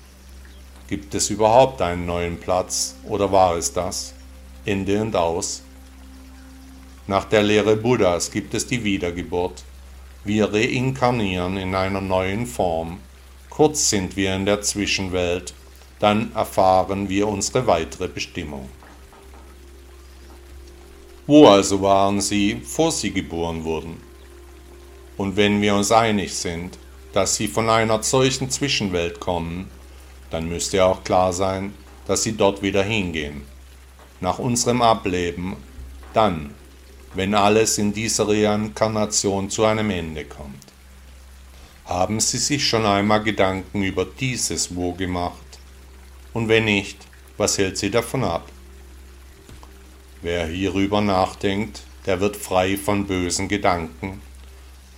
Gibt 0.90 1.14
es 1.14 1.31
überhaupt 1.31 1.81
einen 1.83 2.05
neuen 2.05 2.40
Platz 2.40 2.96
oder 3.05 3.31
war 3.31 3.57
es 3.57 3.72
das? 3.72 4.12
Ende 4.64 5.00
und 5.00 5.14
aus. 5.14 5.62
Nach 7.07 7.24
der 7.26 7.44
Lehre 7.44 7.76
Buddhas 7.76 8.33
gibt 8.33 8.55
es 8.55 8.66
die 8.66 8.83
Wiedergeburt. 8.83 9.62
Wir 10.24 10.53
reinkarnieren 10.53 11.59
in 11.59 11.76
einer 11.76 12.00
neuen 12.00 12.44
Form. 12.44 12.98
Kurz 13.50 13.88
sind 13.88 14.16
wir 14.16 14.35
in 14.35 14.46
der 14.46 14.62
Zwischenwelt, 14.62 15.55
dann 16.00 16.33
erfahren 16.35 17.09
wir 17.09 17.29
unsere 17.29 17.68
weitere 17.68 18.09
Bestimmung. 18.09 18.68
Wo 21.29 21.46
also 21.46 21.83
waren 21.83 22.20
sie, 22.20 22.55
bevor 22.55 22.90
sie 22.90 23.12
geboren 23.12 23.62
wurden? 23.62 24.03
Und 25.16 25.37
wenn 25.37 25.62
wir 25.62 25.76
uns 25.76 25.92
einig 25.92 26.35
sind, 26.35 26.79
dass 27.12 27.37
sie 27.37 27.46
von 27.46 27.70
einer 27.70 28.03
solchen 28.03 28.50
Zwischenwelt 28.50 29.20
kommen, 29.20 29.70
dann 30.31 30.49
müsste 30.49 30.85
auch 30.85 31.05
klar 31.05 31.33
sein, 31.33 31.75
dass 32.07 32.23
sie 32.23 32.37
dort 32.37 32.62
wieder 32.62 32.83
hingehen. 32.83 33.43
Nach 34.21 34.38
unserem 34.38 34.83
Ableben, 34.83 35.57
dann, 36.12 36.55
wenn 37.14 37.35
alles 37.35 37.79
in 37.79 37.93
dieser 37.93 38.29
Reinkarnation 38.29 39.51
zu 39.51 39.64
einem 39.64 39.90
Ende 39.90 40.25
kommt. 40.25 40.57
Haben 41.87 42.21
Sie 42.21 42.38
sich 42.38 42.66
schon 42.69 42.87
einmal 42.87 43.23
Gedanken 43.23 43.83
über 43.83 44.05
dieses 44.05 44.77
Wo 44.77 44.93
gemacht? 44.93 45.35
Und 46.33 46.49
wenn 46.49 46.66
nicht, 46.66 46.99
was 47.37 47.59
hält 47.59 47.79
Sie 47.79 47.90
davon 47.90 48.23
ab? 48.23 48.49
Wer 50.23 50.47
hierüber 50.47 51.01
nachdenkt, 51.01 51.83
der 52.07 52.21
wird 52.21 52.37
frei 52.37 52.77
von 52.77 53.07
bösen 53.07 53.49
Gedanken, 53.49 54.21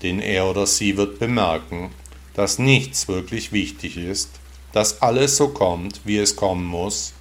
denn 0.03 0.21
er 0.21 0.47
oder 0.47 0.67
sie 0.67 0.97
wird 0.97 1.19
bemerken, 1.19 1.91
dass 2.35 2.59
nichts 2.59 3.09
wirklich 3.09 3.53
wichtig 3.53 3.97
ist, 3.97 4.31
dass 4.73 5.03
alles 5.03 5.37
so 5.37 5.49
kommt, 5.49 6.01
wie 6.05 6.19
es 6.19 6.37
kommen 6.37 6.65
muss, 6.65 7.13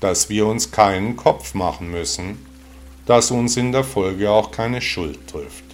dass 0.00 0.28
wir 0.28 0.46
uns 0.46 0.70
keinen 0.70 1.16
Kopf 1.16 1.54
machen 1.54 1.90
müssen, 1.90 2.44
dass 3.06 3.30
uns 3.30 3.56
in 3.56 3.72
der 3.72 3.84
Folge 3.84 4.30
auch 4.30 4.50
keine 4.50 4.80
Schuld 4.80 5.26
trifft. 5.28 5.64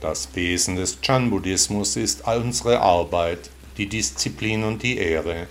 Das 0.00 0.28
Wesen 0.34 0.76
des 0.76 1.00
Chan-Buddhismus 1.00 1.96
ist 1.96 2.26
unsere 2.26 2.80
Arbeit, 2.80 3.50
die 3.78 3.86
Disziplin 3.86 4.64
und 4.64 4.82
die 4.82 4.98
Ehre, 4.98 5.46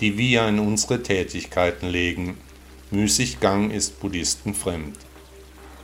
die 0.00 0.16
wir 0.16 0.48
in 0.48 0.58
unsere 0.58 1.02
Tätigkeiten 1.02 1.88
legen. 1.88 2.38
Müßiggang 2.90 3.70
ist 3.70 4.00
Buddhisten 4.00 4.54
fremd. 4.54 4.96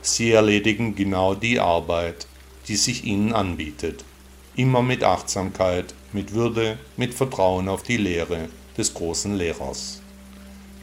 Sie 0.01 0.31
erledigen 0.31 0.95
genau 0.95 1.35
die 1.35 1.59
Arbeit, 1.59 2.27
die 2.67 2.75
sich 2.75 3.03
ihnen 3.03 3.33
anbietet, 3.33 4.03
immer 4.55 4.81
mit 4.81 5.03
Achtsamkeit, 5.03 5.93
mit 6.15 6.33
Würde, 6.33 6.79
mit 6.95 7.13
Vertrauen 7.13 7.67
auf 7.67 7.83
die 7.83 7.97
Lehre 7.97 8.47
des 8.77 8.93
großen 8.93 9.35
Lehrers. 9.35 10.01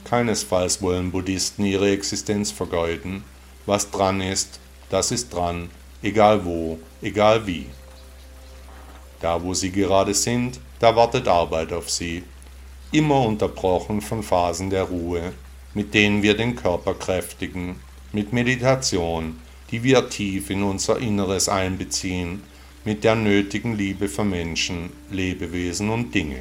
Keinesfalls 0.05 0.83
wollen 0.83 1.11
Buddhisten 1.11 1.65
ihre 1.65 1.91
Existenz 1.91 2.51
vergeuden. 2.51 3.25
Was 3.65 3.91
dran 3.91 4.21
ist, 4.21 4.61
das 4.91 5.11
ist 5.11 5.33
dran, 5.33 5.71
egal 6.03 6.45
wo, 6.45 6.79
egal 7.01 7.47
wie. 7.47 7.65
Da, 9.23 9.43
wo 9.43 9.55
sie 9.55 9.73
gerade 9.73 10.13
sind, 10.13 10.61
da 10.81 10.95
wartet 10.97 11.27
Arbeit 11.27 11.73
auf 11.73 11.89
sie, 11.89 12.25
immer 12.91 13.23
unterbrochen 13.25 14.03
von 14.03 14.23
Phasen 14.23 14.69
der 14.69 14.83
Ruhe, 14.83 15.33
mit 15.73 15.95
denen 15.95 16.23
wir 16.23 16.37
den 16.37 16.57
Körper 16.57 16.93
kräftigen, 16.93 17.77
mit 18.13 18.35
Meditation, 18.35 19.41
die 19.71 19.83
wir 19.83 20.11
tief 20.11 20.51
in 20.51 20.63
unser 20.63 20.99
Inneres 20.99 21.49
einbeziehen, 21.49 22.43
mit 22.85 23.05
der 23.05 23.15
nötigen 23.15 23.77
Liebe 23.77 24.09
für 24.09 24.25
Menschen, 24.25 24.91
Lebewesen 25.11 25.89
und 25.89 26.15
Dinge. 26.15 26.41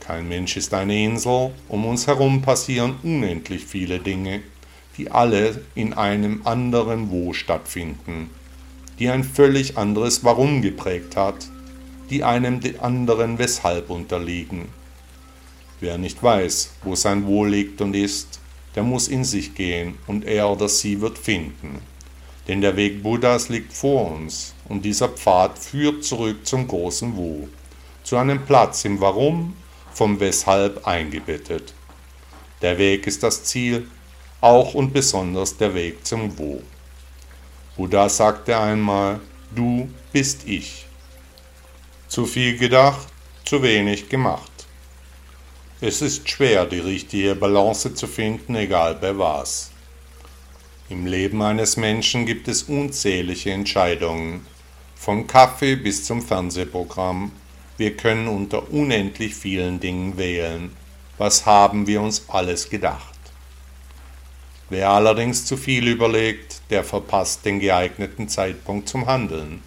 Kein 0.00 0.28
Mensch 0.28 0.58
ist 0.58 0.74
eine 0.74 1.02
Insel, 1.02 1.52
um 1.68 1.86
uns 1.86 2.06
herum 2.06 2.42
passieren 2.42 2.96
unendlich 3.02 3.64
viele 3.64 3.98
Dinge, 3.98 4.42
die 4.98 5.10
alle 5.10 5.62
in 5.74 5.94
einem 5.94 6.42
anderen 6.44 7.10
Wo 7.10 7.32
stattfinden, 7.32 8.28
die 8.98 9.08
ein 9.08 9.24
völlig 9.24 9.78
anderes 9.78 10.22
Warum 10.22 10.60
geprägt 10.60 11.16
hat, 11.16 11.48
die 12.10 12.22
einem 12.22 12.60
anderen 12.80 13.38
Weshalb 13.38 13.88
unterliegen. 13.88 14.68
Wer 15.80 15.96
nicht 15.96 16.22
weiß, 16.22 16.74
wo 16.82 16.94
sein 16.94 17.26
Wo 17.26 17.46
liegt 17.46 17.80
und 17.80 17.96
ist, 17.96 18.40
der 18.74 18.82
muss 18.82 19.08
in 19.08 19.24
sich 19.24 19.54
gehen 19.54 19.94
und 20.06 20.26
er 20.26 20.50
oder 20.50 20.68
sie 20.68 21.00
wird 21.00 21.16
finden. 21.16 21.78
Denn 22.46 22.60
der 22.60 22.76
Weg 22.76 23.02
Buddhas 23.02 23.48
liegt 23.48 23.72
vor 23.72 24.10
uns 24.10 24.53
und 24.68 24.84
dieser 24.84 25.08
Pfad 25.08 25.58
führt 25.58 26.04
zurück 26.04 26.46
zum 26.46 26.66
großen 26.66 27.16
Wo, 27.16 27.48
zu 28.02 28.16
einem 28.16 28.44
Platz 28.44 28.84
im 28.84 29.00
Warum, 29.00 29.56
vom 29.92 30.18
Weshalb 30.20 30.86
eingebettet. 30.86 31.74
Der 32.62 32.78
Weg 32.78 33.06
ist 33.06 33.22
das 33.22 33.44
Ziel, 33.44 33.88
auch 34.40 34.74
und 34.74 34.92
besonders 34.92 35.56
der 35.56 35.74
Weg 35.74 36.06
zum 36.06 36.36
Wo. 36.38 36.62
Buddha 37.76 38.08
sagte 38.08 38.58
einmal, 38.58 39.20
du 39.54 39.88
bist 40.12 40.46
ich. 40.46 40.86
Zu 42.08 42.26
viel 42.26 42.56
gedacht, 42.56 43.08
zu 43.44 43.62
wenig 43.62 44.08
gemacht. 44.08 44.50
Es 45.80 46.00
ist 46.00 46.28
schwer, 46.28 46.66
die 46.66 46.78
richtige 46.78 47.34
Balance 47.34 47.94
zu 47.94 48.06
finden, 48.06 48.54
egal 48.54 48.94
bei 48.94 49.18
was. 49.18 49.70
Im 50.88 51.06
Leben 51.06 51.42
eines 51.42 51.76
Menschen 51.76 52.24
gibt 52.26 52.46
es 52.46 52.62
unzählige 52.64 53.50
Entscheidungen, 53.50 54.46
von 54.96 55.26
Kaffee 55.26 55.76
bis 55.76 56.04
zum 56.04 56.22
Fernsehprogramm. 56.22 57.32
Wir 57.76 57.96
können 57.96 58.28
unter 58.28 58.72
unendlich 58.72 59.34
vielen 59.34 59.80
Dingen 59.80 60.16
wählen. 60.16 60.70
Was 61.18 61.46
haben 61.46 61.86
wir 61.86 62.00
uns 62.00 62.24
alles 62.28 62.70
gedacht? 62.70 63.14
Wer 64.70 64.90
allerdings 64.90 65.44
zu 65.44 65.56
viel 65.56 65.86
überlegt, 65.88 66.62
der 66.70 66.84
verpasst 66.84 67.44
den 67.44 67.60
geeigneten 67.60 68.28
Zeitpunkt 68.28 68.88
zum 68.88 69.06
Handeln. 69.06 69.62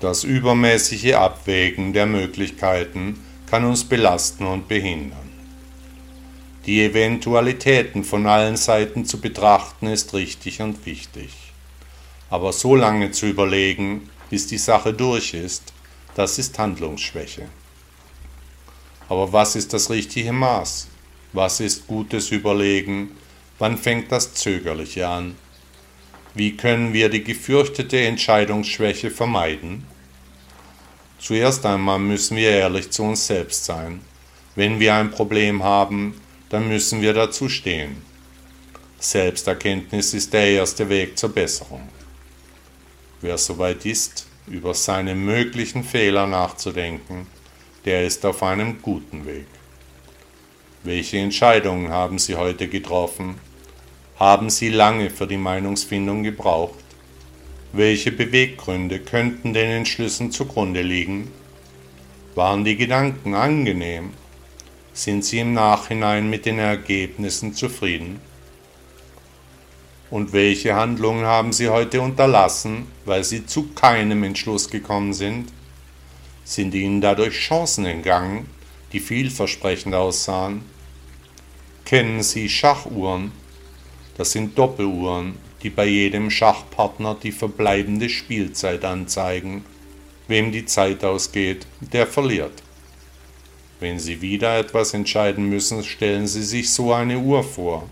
Das 0.00 0.24
übermäßige 0.24 1.14
Abwägen 1.14 1.92
der 1.92 2.06
Möglichkeiten 2.06 3.24
kann 3.50 3.64
uns 3.64 3.84
belasten 3.84 4.46
und 4.46 4.68
behindern. 4.68 5.28
Die 6.66 6.84
Eventualitäten 6.84 8.04
von 8.04 8.26
allen 8.26 8.56
Seiten 8.56 9.06
zu 9.06 9.20
betrachten 9.20 9.86
ist 9.86 10.12
richtig 10.12 10.60
und 10.60 10.84
wichtig. 10.84 11.30
Aber 12.28 12.52
so 12.52 12.76
lange 12.76 13.10
zu 13.10 13.26
überlegen, 13.26 14.10
bis 14.30 14.46
die 14.46 14.58
Sache 14.58 14.92
durch 14.92 15.34
ist, 15.34 15.72
das 16.14 16.38
ist 16.38 16.58
Handlungsschwäche. 16.58 17.48
Aber 19.08 19.32
was 19.32 19.56
ist 19.56 19.72
das 19.72 19.90
richtige 19.90 20.32
Maß? 20.32 20.88
Was 21.32 21.60
ist 21.60 21.86
gutes 21.86 22.30
Überlegen? 22.30 23.12
Wann 23.58 23.78
fängt 23.78 24.12
das 24.12 24.34
Zögerliche 24.34 25.08
an? 25.08 25.36
Wie 26.34 26.56
können 26.56 26.92
wir 26.92 27.08
die 27.08 27.24
gefürchtete 27.24 28.00
Entscheidungsschwäche 28.00 29.10
vermeiden? 29.10 29.86
Zuerst 31.18 31.66
einmal 31.66 31.98
müssen 31.98 32.36
wir 32.36 32.50
ehrlich 32.50 32.90
zu 32.90 33.02
uns 33.02 33.26
selbst 33.26 33.64
sein. 33.64 34.00
Wenn 34.54 34.78
wir 34.78 34.94
ein 34.94 35.10
Problem 35.10 35.62
haben, 35.62 36.20
dann 36.48 36.68
müssen 36.68 37.00
wir 37.02 37.12
dazu 37.12 37.48
stehen. 37.48 38.02
Selbsterkenntnis 38.98 40.14
ist 40.14 40.32
der 40.32 40.48
erste 40.48 40.88
Weg 40.88 41.18
zur 41.18 41.30
Besserung. 41.30 41.88
Wer 43.20 43.38
soweit 43.38 43.84
ist, 43.84 44.26
über 44.46 44.74
seine 44.74 45.14
möglichen 45.14 45.84
Fehler 45.84 46.26
nachzudenken, 46.26 47.26
der 47.84 48.06
ist 48.06 48.24
auf 48.24 48.42
einem 48.42 48.80
guten 48.82 49.26
Weg. 49.26 49.46
Welche 50.84 51.18
Entscheidungen 51.18 51.90
haben 51.90 52.18
Sie 52.18 52.36
heute 52.36 52.68
getroffen? 52.68 53.36
Haben 54.18 54.50
Sie 54.50 54.68
lange 54.68 55.10
für 55.10 55.26
die 55.26 55.36
Meinungsfindung 55.36 56.22
gebraucht? 56.22 56.84
Welche 57.72 58.12
Beweggründe 58.12 59.00
könnten 59.00 59.52
den 59.52 59.70
Entschlüssen 59.70 60.30
zugrunde 60.32 60.82
liegen? 60.82 61.30
Waren 62.34 62.64
die 62.64 62.76
Gedanken 62.76 63.34
angenehm 63.34 64.12
sind 64.98 65.24
Sie 65.24 65.38
im 65.38 65.54
Nachhinein 65.54 66.28
mit 66.28 66.44
den 66.44 66.58
Ergebnissen 66.58 67.54
zufrieden? 67.54 68.20
Und 70.10 70.32
welche 70.32 70.74
Handlungen 70.74 71.26
haben 71.26 71.52
Sie 71.52 71.68
heute 71.68 72.00
unterlassen, 72.00 72.86
weil 73.04 73.24
Sie 73.24 73.44
zu 73.44 73.68
keinem 73.74 74.22
Entschluss 74.22 74.70
gekommen 74.70 75.12
sind? 75.12 75.52
Sind 76.44 76.74
Ihnen 76.74 77.02
dadurch 77.02 77.34
Chancen 77.34 77.84
entgangen, 77.84 78.46
die 78.92 79.00
vielversprechend 79.00 79.94
aussahen? 79.94 80.62
Kennen 81.84 82.22
Sie 82.22 82.48
Schachuhren? 82.48 83.32
Das 84.16 84.32
sind 84.32 84.56
Doppeluhren, 84.58 85.34
die 85.62 85.70
bei 85.70 85.86
jedem 85.86 86.30
Schachpartner 86.30 87.14
die 87.22 87.32
verbleibende 87.32 88.08
Spielzeit 88.08 88.84
anzeigen. 88.84 89.64
Wem 90.26 90.52
die 90.52 90.64
Zeit 90.64 91.04
ausgeht, 91.04 91.66
der 91.80 92.06
verliert. 92.06 92.62
Wenn 93.80 93.98
Sie 93.98 94.20
wieder 94.22 94.58
etwas 94.58 94.94
entscheiden 94.94 95.48
müssen, 95.48 95.84
stellen 95.84 96.26
Sie 96.26 96.42
sich 96.42 96.70
so 96.70 96.92
eine 96.92 97.18
Uhr 97.18 97.44
vor. 97.44 97.88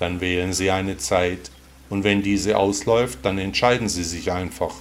Dann 0.00 0.20
wählen 0.20 0.52
Sie 0.52 0.70
eine 0.70 0.96
Zeit 0.96 1.50
und 1.90 2.04
wenn 2.04 2.22
diese 2.22 2.56
ausläuft, 2.56 3.18
dann 3.22 3.38
entscheiden 3.38 3.88
Sie 3.88 4.04
sich 4.04 4.32
einfach. 4.32 4.74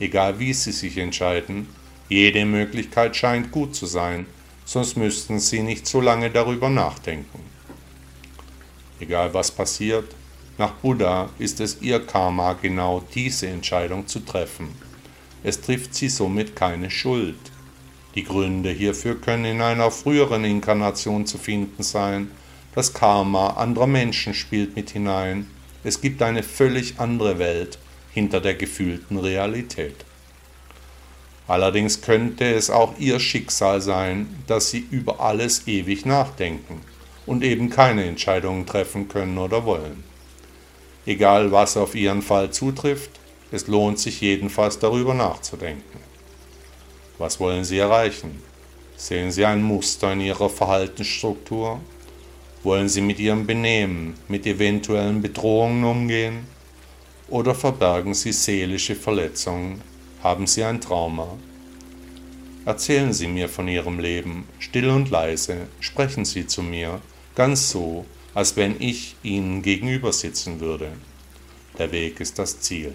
egal 0.00 0.38
wie 0.38 0.52
Sie 0.52 0.72
sich 0.72 0.98
entscheiden, 0.98 1.68
jede 2.08 2.44
Möglichkeit 2.44 3.16
scheint 3.16 3.50
gut 3.50 3.74
zu 3.74 3.86
sein, 3.86 4.26
sonst 4.64 4.96
müssten 4.96 5.40
Sie 5.40 5.60
nicht 5.60 5.86
so 5.86 6.00
lange 6.00 6.30
darüber 6.30 6.68
nachdenken. 6.68 7.40
Egal 9.00 9.32
was 9.34 9.50
passiert, 9.50 10.14
nach 10.56 10.72
Buddha 10.72 11.30
ist 11.38 11.60
es 11.60 11.80
Ihr 11.80 12.04
Karma 12.04 12.54
genau 12.54 13.04
diese 13.14 13.46
Entscheidung 13.46 14.06
zu 14.08 14.20
treffen. 14.20 14.68
Es 15.44 15.60
trifft 15.60 15.94
Sie 15.94 16.08
somit 16.08 16.56
keine 16.56 16.90
Schuld. 16.90 17.38
Die 18.16 18.24
Gründe 18.24 18.70
hierfür 18.70 19.20
können 19.20 19.44
in 19.44 19.62
einer 19.62 19.92
früheren 19.92 20.44
Inkarnation 20.44 21.26
zu 21.26 21.38
finden 21.38 21.82
sein. 21.84 22.30
Das 22.78 22.92
Karma 22.92 23.54
anderer 23.54 23.88
Menschen 23.88 24.34
spielt 24.34 24.76
mit 24.76 24.90
hinein. 24.90 25.50
Es 25.82 26.00
gibt 26.00 26.22
eine 26.22 26.44
völlig 26.44 27.00
andere 27.00 27.40
Welt 27.40 27.76
hinter 28.12 28.40
der 28.40 28.54
gefühlten 28.54 29.18
Realität. 29.18 30.04
Allerdings 31.48 32.02
könnte 32.02 32.44
es 32.44 32.70
auch 32.70 32.96
ihr 33.00 33.18
Schicksal 33.18 33.80
sein, 33.80 34.28
dass 34.46 34.70
sie 34.70 34.86
über 34.92 35.18
alles 35.18 35.66
ewig 35.66 36.06
nachdenken 36.06 36.82
und 37.26 37.42
eben 37.42 37.68
keine 37.68 38.04
Entscheidungen 38.04 38.64
treffen 38.64 39.08
können 39.08 39.38
oder 39.38 39.64
wollen. 39.64 40.04
Egal 41.04 41.50
was 41.50 41.76
auf 41.76 41.96
ihren 41.96 42.22
Fall 42.22 42.52
zutrifft, 42.52 43.10
es 43.50 43.66
lohnt 43.66 43.98
sich 43.98 44.20
jedenfalls 44.20 44.78
darüber 44.78 45.14
nachzudenken. 45.14 45.98
Was 47.18 47.40
wollen 47.40 47.64
Sie 47.64 47.78
erreichen? 47.78 48.40
Sehen 48.96 49.32
Sie 49.32 49.44
ein 49.44 49.64
Muster 49.64 50.12
in 50.12 50.20
Ihrer 50.20 50.48
Verhaltensstruktur? 50.48 51.80
Wollen 52.64 52.88
Sie 52.88 53.00
mit 53.00 53.20
Ihrem 53.20 53.46
Benehmen 53.46 54.14
mit 54.26 54.44
eventuellen 54.44 55.22
Bedrohungen 55.22 55.84
umgehen? 55.84 56.46
Oder 57.28 57.54
verbergen 57.54 58.14
Sie 58.14 58.32
seelische 58.32 58.96
Verletzungen 58.96 59.80
haben 60.24 60.48
Sie 60.48 60.64
ein 60.64 60.80
Trauma? 60.80 61.38
Erzählen 62.64 63.12
Sie 63.12 63.28
mir 63.28 63.48
von 63.48 63.68
Ihrem 63.68 64.00
Leben, 64.00 64.48
still 64.58 64.90
und 64.90 65.08
leise, 65.08 65.68
sprechen 65.78 66.24
Sie 66.24 66.48
zu 66.48 66.62
mir, 66.62 67.00
ganz 67.36 67.70
so, 67.70 68.04
als 68.34 68.56
wenn 68.56 68.74
ich 68.80 69.14
Ihnen 69.22 69.62
gegenüber 69.62 70.12
sitzen 70.12 70.58
würde. 70.58 70.90
Der 71.78 71.92
Weg 71.92 72.18
ist 72.18 72.40
das 72.40 72.58
Ziel. 72.60 72.92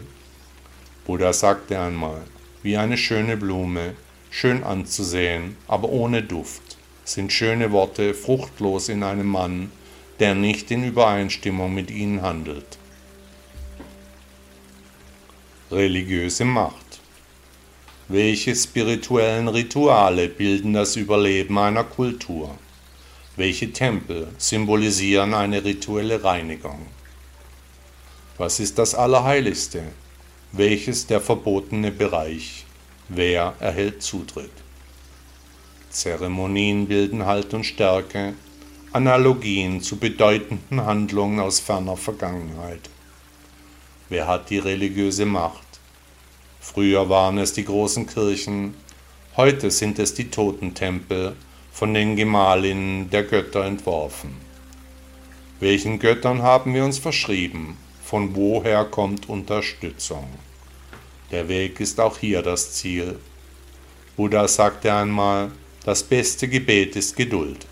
Buddha 1.05 1.31
sagte 1.31 1.79
einmal, 1.79 2.21
wie 2.63 2.75
eine 2.75 2.97
schöne 2.97 3.37
Blume, 3.37 3.95
schön 4.29 4.63
anzusehen, 4.63 5.55
aber 5.67 5.87
ohne 5.87 6.21
Duft, 6.21 6.62
sind 7.03 7.33
schöne 7.33 7.71
Worte 7.71 8.13
fruchtlos 8.13 8.89
in 8.89 9.03
einem 9.03 9.27
Mann, 9.27 9.71
der 10.19 10.35
nicht 10.35 10.71
in 10.71 10.83
Übereinstimmung 10.83 11.73
mit 11.73 11.91
ihnen 11.91 12.21
handelt. 12.21 12.77
Religiöse 15.71 16.45
Macht 16.45 16.93
welche 18.09 18.53
spirituellen 18.53 19.47
Rituale 19.47 20.27
bilden 20.27 20.73
das 20.73 20.97
Überleben 20.97 21.57
einer 21.57 21.85
Kultur? 21.85 22.55
Welche 23.37 23.71
Tempel 23.71 24.27
symbolisieren 24.37 25.33
eine 25.33 25.63
rituelle 25.63 26.21
Reinigung? 26.21 26.85
Was 28.37 28.59
ist 28.59 28.77
das 28.77 28.93
Allerheiligste? 28.93 29.83
Welches 30.51 31.07
der 31.07 31.21
verbotene 31.21 31.91
Bereich? 31.91 32.65
Wer 33.07 33.55
erhält 33.59 34.03
Zutritt? 34.03 34.62
Zeremonien 35.93 36.87
bilden 36.87 37.25
Halt 37.25 37.53
und 37.53 37.65
Stärke, 37.65 38.33
Analogien 38.91 39.79
zu 39.79 39.97
bedeutenden 39.97 40.83
Handlungen 40.83 41.39
aus 41.39 41.59
ferner 41.59 41.97
Vergangenheit. 41.97 42.89
Wer 44.09 44.27
hat 44.27 44.49
die 44.49 44.57
religiöse 44.57 45.25
Macht? 45.25 45.67
Früher 46.59 47.09
waren 47.09 47.37
es 47.37 47.53
die 47.53 47.63
großen 47.63 48.07
Kirchen, 48.07 48.73
heute 49.37 49.69
sind 49.69 49.99
es 49.99 50.15
die 50.15 50.31
Totentempel, 50.31 51.35
von 51.71 51.93
den 51.93 52.15
Gemahlinnen 52.15 53.09
der 53.09 53.23
Götter 53.23 53.63
entworfen. 53.65 54.35
Welchen 55.59 55.99
Göttern 55.99 56.41
haben 56.41 56.73
wir 56.73 56.85
uns 56.85 56.97
verschrieben? 56.97 57.77
Von 58.03 58.35
woher 58.35 58.85
kommt 58.85 59.29
Unterstützung? 59.29 60.27
Der 61.31 61.47
Weg 61.47 61.79
ist 61.79 61.99
auch 61.99 62.17
hier 62.17 62.41
das 62.41 62.73
Ziel. 62.73 63.19
Buddha 64.15 64.47
sagte 64.47 64.93
einmal, 64.93 65.51
das 65.85 66.01
beste 66.01 66.47
Gebet 66.47 66.95
ist 66.95 67.17
Geduld. 67.17 67.65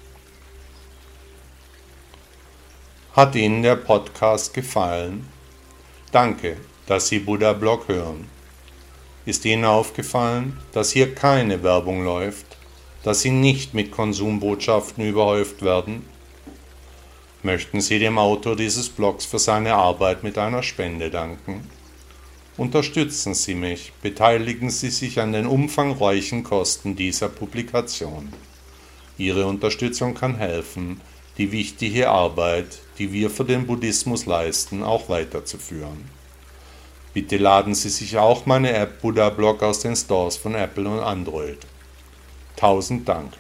Hat 3.13 3.35
Ihnen 3.35 3.63
der 3.63 3.77
Podcast 3.77 4.53
gefallen? 4.53 5.27
Danke, 6.11 6.57
dass 6.87 7.07
Sie 7.07 7.19
Buddha 7.19 7.53
Blog 7.53 7.87
hören. 7.87 8.27
Ist 9.25 9.45
Ihnen 9.45 9.63
aufgefallen, 9.63 10.59
dass 10.73 10.91
hier 10.91 11.15
keine 11.15 11.63
Werbung 11.63 12.03
läuft, 12.03 12.57
dass 13.03 13.21
Sie 13.21 13.31
nicht 13.31 13.73
mit 13.73 13.91
Konsumbotschaften 13.91 15.07
überhäuft 15.07 15.61
werden? 15.61 16.05
Möchten 17.43 17.79
Sie 17.79 17.97
dem 17.97 18.17
Autor 18.17 18.57
dieses 18.57 18.89
Blogs 18.89 19.25
für 19.25 19.39
seine 19.39 19.73
Arbeit 19.75 20.21
mit 20.23 20.37
einer 20.37 20.63
Spende 20.63 21.09
danken? 21.09 21.67
Unterstützen 22.57 23.33
Sie 23.33 23.55
mich, 23.55 23.93
beteiligen 24.01 24.69
Sie 24.69 24.89
sich 24.89 25.19
an 25.19 25.31
den 25.31 25.45
umfangreichen 25.45 26.43
Kosten 26.43 26.97
dieser 26.97 27.29
Publikation. 27.29 28.33
Ihre 29.17 29.45
Unterstützung 29.45 30.15
kann 30.15 30.35
helfen, 30.35 30.99
die 31.37 31.53
wichtige 31.53 32.09
Arbeit, 32.09 32.79
die 32.97 33.13
wir 33.13 33.29
für 33.29 33.45
den 33.45 33.65
Buddhismus 33.65 34.25
leisten, 34.25 34.83
auch 34.83 35.07
weiterzuführen. 35.07 36.09
Bitte 37.13 37.37
laden 37.37 37.73
Sie 37.73 37.89
sich 37.89 38.17
auch 38.17 38.45
meine 38.45 38.73
App 38.73 39.01
Buddha 39.01 39.29
Blog 39.29 39.63
aus 39.63 39.79
den 39.79 39.95
Stores 39.95 40.35
von 40.35 40.53
Apple 40.53 40.89
und 40.89 40.99
Android. 40.99 41.59
Tausend 42.57 43.07
Dank. 43.07 43.33